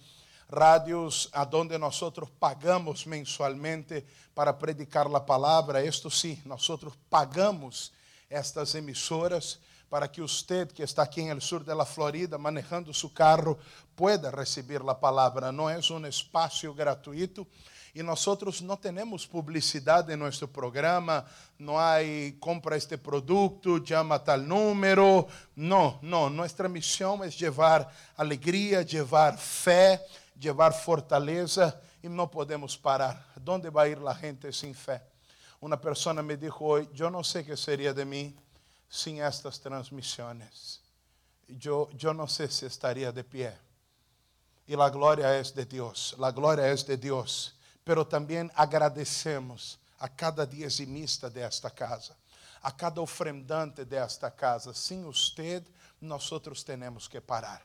radios 0.49 1.31
a 1.33 1.47
donde 1.47 1.79
nosotros 1.79 2.31
pagamos 2.39 3.07
mensualmente 3.07 4.07
para 4.35 4.57
predicar 4.57 5.09
la 5.09 5.25
palabra. 5.25 5.81
Esto 5.81 6.11
sí, 6.11 6.41
nosotros 6.45 6.95
pagamos 7.09 7.93
estas 8.29 8.75
emisoras 8.75 9.59
para 9.89 10.11
que 10.11 10.23
usted 10.23 10.71
que 10.73 10.85
está 10.85 11.03
aqui 11.03 11.23
en 11.23 11.29
el 11.29 11.43
sur 11.43 11.65
de 11.65 11.75
la 11.75 11.85
Florida 11.85 12.39
manejando 12.39 12.95
su 12.95 13.13
carro 13.13 13.59
pueda 13.95 14.31
recibir 14.31 14.83
la 14.83 14.99
palabra. 14.99 15.53
No 15.53 15.69
es 15.69 15.91
un 15.91 16.07
espacio 16.07 16.75
gratuito 16.75 17.47
e 17.95 18.03
nós 18.03 18.25
não 18.63 18.77
temos 18.77 19.27
publicidade 19.27 20.11
em 20.11 20.17
nosso 20.17 20.49
programa, 20.49 21.27
não 21.59 21.77
há 21.79 21.97
compra 22.41 22.77
este 22.77 22.97
produto, 22.97 23.87
chama 23.87 24.19
tal 24.19 24.39
número. 24.39 25.29
Não, 25.55 25.99
não. 26.01 26.31
Nossa 26.31 26.67
missão 26.71 27.23
é 27.23 27.29
levar 27.39 27.95
alegria, 28.17 28.87
levar 28.91 29.37
fé, 29.37 30.03
levar 30.43 30.73
fortaleza 30.73 31.79
e 32.03 32.09
não 32.09 32.27
podemos 32.27 32.79
parar. 32.79 33.31
Onde 33.47 33.69
vai 33.69 33.93
ir 33.93 33.99
a 34.07 34.15
gente 34.15 34.51
sem 34.55 34.73
fé? 34.73 35.03
Uma 35.61 35.77
pessoa 35.77 36.23
me 36.23 36.39
hoje: 36.61 36.89
Eu 36.99 37.11
não 37.11 37.23
sei 37.23 37.43
o 37.43 37.45
que 37.45 37.57
seria 37.57 37.93
de 37.93 38.07
mim 38.07 38.35
sem 38.89 39.21
estas 39.21 39.59
transmissões. 39.59 40.81
Eu, 41.63 41.91
eu 42.03 42.15
não 42.15 42.27
sei 42.27 42.49
se 42.49 42.65
estaria 42.65 43.13
de 43.13 43.23
pé. 43.23 43.55
E 44.67 44.75
a 44.75 44.89
glória 44.89 45.27
é 45.27 45.43
de 45.43 45.65
Deus. 45.67 46.15
A 46.19 46.31
glória 46.31 46.63
é 46.63 46.75
de 46.75 46.97
Deus 46.97 47.61
pero 47.85 48.05
também 48.05 48.51
agradecemos 48.55 49.79
a 49.99 50.09
cada 50.09 50.47
dizimista 50.47 51.31
desta 51.31 51.71
casa, 51.71 52.17
a 52.63 52.71
cada 52.71 53.01
ofrendante 53.01 53.85
desta 53.85 54.31
casa. 54.31 54.75
Sem 54.75 55.05
usted, 55.05 55.63
nós 56.01 56.29
temos 56.65 57.07
que 57.09 57.21
parar. 57.21 57.63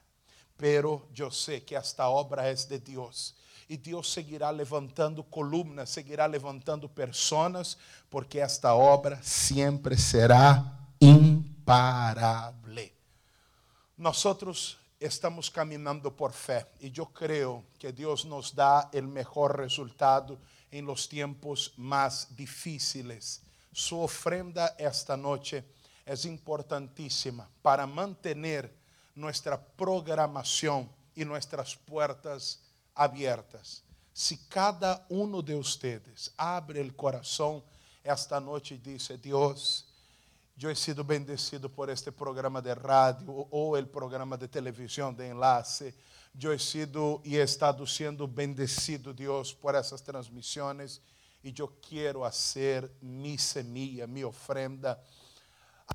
Pero 0.57 1.07
eu 1.17 1.31
sei 1.31 1.59
que 1.59 1.75
esta 1.75 2.07
obra 2.09 2.43
é 2.43 2.53
de 2.53 2.79
Deus. 2.79 3.35
E 3.69 3.75
Deus 3.75 4.13
seguirá 4.13 4.49
levantando 4.49 5.23
colunas, 5.23 5.89
seguirá 5.89 6.25
levantando 6.25 6.87
personas, 6.87 7.77
porque 8.09 8.39
esta 8.39 8.73
obra 8.73 9.19
sempre 9.21 9.97
será 9.97 10.63
imparável. 11.01 12.89
Nós 13.97 14.23
estamos 14.99 15.49
caminhando 15.49 16.11
por 16.11 16.31
fé 16.31 16.67
e 16.79 16.91
eu 16.95 17.05
creio 17.05 17.63
que 17.77 17.91
Deus 17.91 18.23
nos 18.23 18.51
dá 18.51 18.89
o 18.93 19.01
melhor 19.03 19.59
resultado 19.59 20.39
em 20.71 20.81
los 20.81 21.07
tiempos 21.07 21.71
mais 21.77 22.27
difíceis. 22.31 23.41
Sua 23.71 24.03
ofrenda 24.03 24.73
esta 24.77 25.15
noite 25.15 25.63
é 26.05 26.27
importantíssima 26.27 27.49
para 27.61 27.85
manter 27.85 28.71
nossa 29.15 29.57
programação 29.57 30.89
e 31.15 31.23
nossas 31.23 31.75
portas 31.75 32.59
abertas. 32.95 33.83
Se 34.13 34.37
cada 34.49 35.05
um 35.09 35.41
de 35.43 35.53
ustedes 35.53 36.31
abre 36.37 36.81
o 36.81 36.93
coração 36.93 37.63
esta 38.03 38.39
noite 38.39 38.73
e 38.73 38.77
diz: 38.77 39.07
Deus, 39.21 39.85
eu 40.59 40.71
he 40.71 40.75
sido 40.75 41.03
bendecido 41.03 41.69
por 41.69 41.87
este 41.87 42.11
programa 42.11 42.61
de 42.61 42.73
rádio 42.73 43.47
ou 43.51 43.77
o 43.77 43.85
programa 43.85 44.35
de 44.35 44.47
televisão 44.47 45.13
de 45.13 45.29
enlace. 45.29 45.93
Eu 46.39 46.51
he 46.51 46.57
sido 46.57 47.21
e 47.23 47.37
he 47.37 47.43
estado 47.43 47.85
sendo 47.85 48.25
bendecido, 48.25 49.13
Deus, 49.13 49.53
por 49.53 49.75
essas 49.75 50.01
transmissões. 50.01 50.99
E 51.43 51.53
eu 51.55 51.67
quero 51.67 52.21
fazer 52.21 52.89
mi 52.99 53.37
semilla, 53.37 54.07
mi 54.07 54.23
ofrenda. 54.23 54.99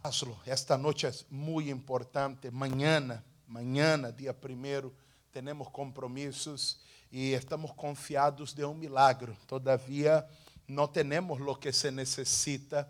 Hazlo. 0.00 0.40
Esta 0.46 0.78
noite 0.78 1.06
é 1.06 1.12
muito 1.28 1.68
importante. 1.68 2.48
Mañana, 2.50 3.24
mañana, 3.48 4.12
dia 4.12 4.32
primeiro, 4.32 4.94
temos 5.32 5.68
compromissos 5.70 6.78
e 7.10 7.32
estamos 7.32 7.72
confiados 7.72 8.54
de 8.54 8.64
um 8.64 8.74
milagre. 8.74 9.36
Todavia, 9.46 10.24
não 10.68 10.86
temos 10.86 11.40
o 11.40 11.56
que 11.56 11.72
se 11.72 11.90
necessita 11.90 12.88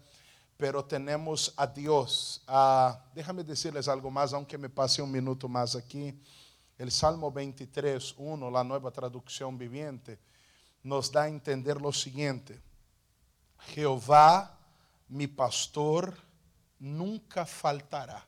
pero 0.56 0.84
tenemos 0.84 1.52
a 1.56 1.66
Dios. 1.66 2.42
Ah, 2.46 3.04
déjame 3.14 3.42
decirles 3.42 3.88
algo 3.88 4.10
más, 4.10 4.32
aunque 4.32 4.56
me 4.56 4.68
pase 4.68 5.02
un 5.02 5.10
minuto 5.10 5.48
más 5.48 5.74
aquí. 5.74 6.18
El 6.78 6.90
Salmo 6.90 7.30
23, 7.30 8.14
1, 8.16 8.50
la 8.50 8.64
nueva 8.64 8.90
traducción 8.90 9.56
viviente, 9.58 10.18
nos 10.82 11.10
da 11.10 11.22
a 11.22 11.28
entender 11.28 11.80
lo 11.80 11.92
siguiente. 11.92 12.60
Jehová, 13.68 14.58
mi 15.08 15.26
pastor, 15.26 16.16
nunca 16.78 17.46
faltará. 17.46 18.26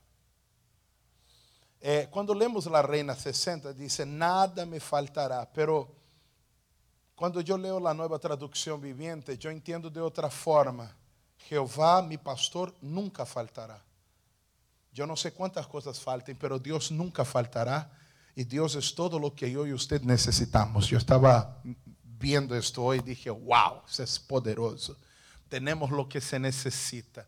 Eh, 1.81 2.07
quando 2.09 2.33
lemos 2.33 2.65
la 2.65 2.81
Reina 2.81 3.15
60, 3.15 3.73
dice, 3.73 4.05
nada 4.05 4.65
me 4.65 4.79
faltará, 4.79 5.45
pero 5.51 5.93
quando 7.15 7.39
eu 7.41 7.57
leio 7.57 7.85
a 7.85 7.93
nova 7.93 8.17
tradução 8.17 8.77
viviente, 8.77 9.37
eu 9.43 9.51
entendo 9.51 9.89
de 9.89 9.99
outra 9.99 10.29
forma. 10.29 10.95
Jeová, 11.47 12.01
mi 12.01 12.17
pastor, 12.17 12.73
nunca 12.81 13.25
faltará. 13.25 13.79
Eu 14.97 15.05
não 15.05 15.15
sei 15.15 15.29
quantas 15.29 15.65
coisas 15.65 15.99
faltem, 15.99 16.33
pero 16.33 16.57
Deus 16.57 16.89
nunca 16.89 17.23
faltará. 17.25 17.89
E 18.35 18.43
Deus 18.43 18.75
é 18.75 18.95
todo 18.95 19.17
o 19.17 19.31
que 19.31 19.45
eu 19.45 19.67
e 19.67 19.71
você 19.71 19.99
necessitamos. 19.99 20.91
Eu 20.91 20.97
estava 20.97 21.55
vendo 22.03 22.55
isto 22.55 22.81
hoje 22.81 23.01
e 23.01 23.13
dije, 23.13 23.29
wow, 23.29 23.83
isso 23.87 24.01
é 24.01 24.05
poderoso. 24.27 24.97
Temos 25.49 25.91
o 25.91 26.05
que 26.05 26.19
se 26.19 26.39
necessita. 26.39 27.27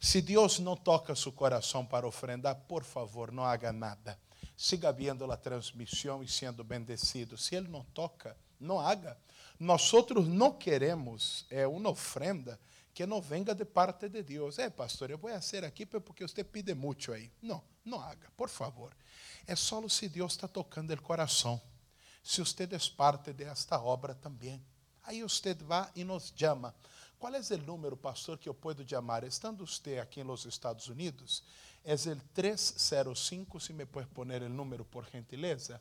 Se 0.00 0.22
Deus 0.22 0.58
não 0.58 0.76
toca 0.76 1.14
seu 1.14 1.30
coração 1.30 1.84
para 1.84 2.06
ofrendar, 2.06 2.56
por 2.66 2.82
favor, 2.82 3.30
não 3.30 3.44
haga 3.44 3.72
nada. 3.72 4.18
Siga 4.56 4.90
vendo 4.92 5.30
a 5.30 5.36
transmissão 5.36 6.22
e 6.22 6.28
sendo 6.28 6.64
bendecido. 6.64 7.36
Se 7.36 7.54
Ele 7.54 7.68
não 7.68 7.84
toca, 7.84 8.36
não 8.58 8.80
haga. 8.80 9.16
Nós 9.58 9.92
outros 9.92 10.26
não 10.26 10.52
queremos 10.52 11.44
é, 11.50 11.66
uma 11.66 11.90
ofrenda 11.90 12.58
que 12.92 13.06
não 13.06 13.20
venga 13.20 13.54
de 13.54 13.64
parte 13.64 14.08
de 14.08 14.22
Deus. 14.22 14.58
É, 14.58 14.68
pastor, 14.68 15.10
eu 15.10 15.18
vou 15.18 15.30
fazer 15.30 15.64
aqui 15.64 15.86
porque 15.86 16.26
você 16.26 16.44
pide 16.44 16.74
muito 16.74 17.12
aí. 17.12 17.30
Não, 17.40 17.62
não 17.84 18.00
haga, 18.00 18.30
por 18.36 18.48
favor. 18.48 18.94
É 19.46 19.56
só 19.56 19.86
se 19.88 20.08
Deus 20.08 20.32
está 20.32 20.48
tocando 20.48 20.92
o 20.92 21.02
coração. 21.02 21.60
Se 22.22 22.40
você 22.40 22.64
é 22.64 22.96
parte 22.96 23.32
desta 23.32 23.80
obra 23.80 24.14
também. 24.14 24.62
Aí 25.02 25.22
você 25.22 25.54
vai 25.54 25.90
e 25.96 26.04
nos 26.04 26.32
chama. 26.36 26.74
Qual 27.18 27.34
é 27.34 27.40
o 27.40 27.58
número, 27.58 27.96
pastor, 27.96 28.38
que 28.38 28.48
eu 28.48 28.54
posso 28.54 28.86
chamar? 28.88 29.24
Estando 29.24 29.66
você 29.66 29.98
aqui 29.98 30.24
nos 30.24 30.46
Estados 30.46 30.88
Unidos, 30.88 31.42
é 31.84 31.94
o 31.94 32.16
305, 32.34 33.60
se 33.60 33.72
me 33.72 33.86
pode 33.86 34.08
pôr 34.08 34.26
o 34.26 34.48
número 34.48 34.84
por 34.84 35.06
gentileza. 35.10 35.80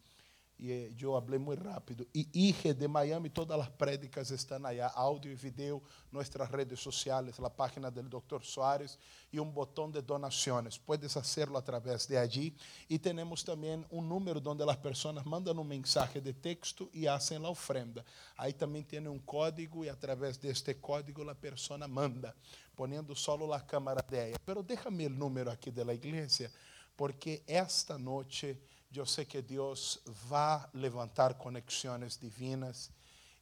E 0.58 0.70
eh, 0.70 0.92
eu 1.00 1.20
falei 1.20 1.38
muito 1.38 1.64
rápido. 1.64 2.06
E 2.14 2.28
IG 2.32 2.72
de 2.74 2.86
Miami, 2.86 3.28
todas 3.28 3.58
as 3.58 3.68
prédicas 3.68 4.30
estão 4.30 4.64
aí, 4.64 4.80
áudio 4.80 5.32
e 5.32 5.34
vídeo, 5.34 5.82
nossas 6.12 6.48
redes 6.48 6.80
sociais, 6.80 7.38
a 7.40 7.50
página 7.50 7.90
do 7.90 8.02
Dr. 8.02 8.42
Soares 8.42 8.98
e 9.32 9.40
um 9.40 9.50
botão 9.50 9.90
de 9.90 10.00
donações. 10.00 10.78
Puedes 10.78 11.16
hacerlo 11.16 11.56
a 11.56 11.62
través 11.62 12.06
de 12.06 12.16
allí. 12.16 12.56
E 12.88 12.98
temos 12.98 13.42
também 13.42 13.84
um 13.90 14.00
número 14.00 14.40
onde 14.48 14.62
as 14.62 14.76
pessoas 14.76 15.24
mandam 15.24 15.58
um 15.58 15.64
mensagem 15.64 16.22
de 16.22 16.32
texto 16.32 16.88
e 16.92 17.06
fazem 17.06 17.44
a 17.44 17.50
ofrenda. 17.50 18.04
Aí 18.38 18.52
também 18.52 18.82
tem 18.82 19.06
um 19.08 19.18
código 19.18 19.84
e 19.84 19.88
a 19.88 19.96
través 19.96 20.38
código 20.80 21.28
a 21.28 21.34
pessoa 21.34 21.88
manda, 21.88 22.34
poniendo 22.76 23.14
solo 23.16 23.52
a 23.52 23.60
câmera 23.60 24.04
de 24.08 24.16
ella. 24.16 24.38
Pero 24.46 24.62
déjame 24.62 25.06
o 25.06 25.10
número 25.10 25.50
aqui 25.50 25.70
da 25.70 25.92
igreja, 25.92 26.50
porque 26.96 27.42
esta 27.46 27.98
noite 27.98 28.56
eu 29.00 29.06
sei 29.06 29.24
que 29.24 29.40
Deus 29.42 29.98
vai 30.04 30.64
levantar 30.74 31.34
conexões 31.34 32.16
divinas 32.16 32.90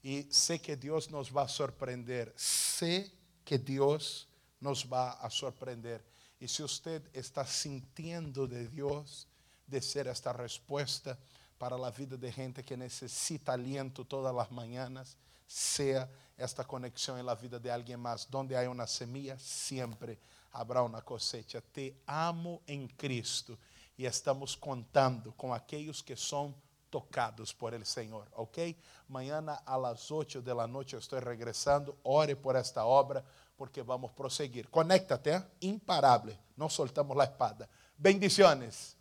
e 0.03 0.27
sei 0.31 0.59
que 0.59 0.75
Deus 0.75 1.09
nos 1.09 1.29
vai 1.29 1.49
surpreender. 1.49 2.33
Sei 2.37 3.13
que 3.45 3.59
Deus 3.59 4.29
nos 4.61 4.85
vai 4.85 5.17
a 5.21 5.31
surpreender. 5.31 6.03
E 6.41 6.49
se 6.49 6.63
você 6.63 7.03
está 7.15 7.45
sentindo 7.45 8.49
de 8.49 8.67
Deus 8.69 9.27
de 9.67 9.81
ser 9.81 10.07
esta 10.07 10.33
resposta 10.33 11.19
para 11.59 11.77
a 11.77 11.91
vida 11.91 12.19
de 12.19 12.31
gente 12.31 12.63
que 12.63 12.77
necessita 12.77 13.53
aliento 13.53 14.05
todas 14.05 14.37
as 14.37 14.51
manhãs, 14.51 15.17
seja 15.47 16.11
esta 16.37 16.65
conexão 16.65 17.23
na 17.23 17.35
vida 17.35 17.61
de 17.61 17.71
alguém 17.71 17.97
mais. 17.97 18.25
Donde 18.25 18.57
há 18.57 18.69
uma 18.69 18.87
semilla, 18.87 19.39
sempre 19.39 20.19
haverá 20.53 20.83
uma 20.83 21.01
cosecha. 21.01 21.63
Te 21.73 21.95
amo 22.07 22.61
em 22.67 22.89
Cristo 22.89 23.59
e 24.03 24.07
estamos 24.07 24.57
contando 24.57 25.33
com 25.37 25.55
aqueles 25.55 26.03
que 26.03 26.17
são 26.17 26.53
tocados 26.91 27.53
por 27.53 27.73
el 27.73 27.87
Senhor, 27.87 28.27
ok? 28.33 28.77
Mañana 29.09 29.63
a 29.65 29.77
las 29.79 30.11
8 30.11 30.43
de 30.43 30.53
la 30.53 30.67
noche 30.67 30.97
estou 30.97 31.21
regressando. 31.21 31.97
Ore 32.03 32.35
por 32.35 32.57
esta 32.57 32.85
obra, 32.85 33.25
porque 33.57 33.81
vamos 33.81 34.11
prosseguir. 34.11 34.69
Conéctate, 34.69 35.31
¿eh? 35.31 35.43
imparável. 35.61 36.37
Não 36.57 36.69
soltamos 36.69 37.17
a 37.17 37.25
espada. 37.25 37.69
Bendiciones. 37.97 38.97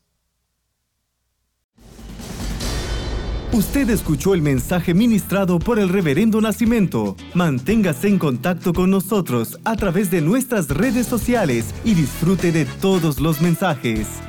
Usted 3.54 3.89
escuchó 3.89 4.36
el 4.36 4.41
mensaje 4.41 4.93
ministrado 4.93 5.58
por 5.58 5.80
el 5.80 5.89
Reverendo 5.89 6.39
Nacimiento. 6.39 7.18
Manténgase 7.34 8.08
en 8.08 8.20
contacto 8.20 8.72
con 8.72 8.91
nosotros 8.91 9.60
a 9.66 9.76
través 9.76 10.12
de 10.12 10.22
nuestras 10.22 10.70
redes 10.70 11.08
sociales 11.08 11.74
y 11.84 11.95
disfrute 11.95 12.52
de 12.52 12.66
todos 12.66 13.20
los 13.20 13.41
mensajes. 13.41 14.22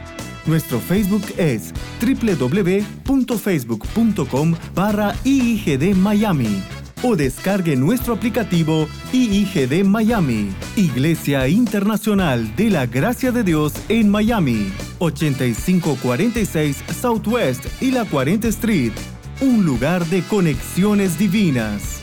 Nuestro 0.46 0.80
Facebook 0.80 1.22
es 1.36 1.74
www.facebook.com 2.00 4.54
barra 4.74 5.14
IIGD 5.24 5.94
Miami 5.94 6.62
o 7.02 7.16
descargue 7.16 7.76
nuestro 7.76 8.14
aplicativo 8.14 8.88
IIGD 9.12 9.84
Miami, 9.84 10.50
Iglesia 10.76 11.48
Internacional 11.48 12.54
de 12.56 12.70
la 12.70 12.86
Gracia 12.86 13.32
de 13.32 13.42
Dios 13.42 13.74
en 13.88 14.08
Miami, 14.08 14.72
8546 14.98 16.84
Southwest 17.00 17.66
y 17.82 17.90
la 17.90 18.04
40 18.04 18.46
Street, 18.48 18.92
un 19.40 19.64
lugar 19.64 20.06
de 20.06 20.22
conexiones 20.22 21.18
divinas. 21.18 22.01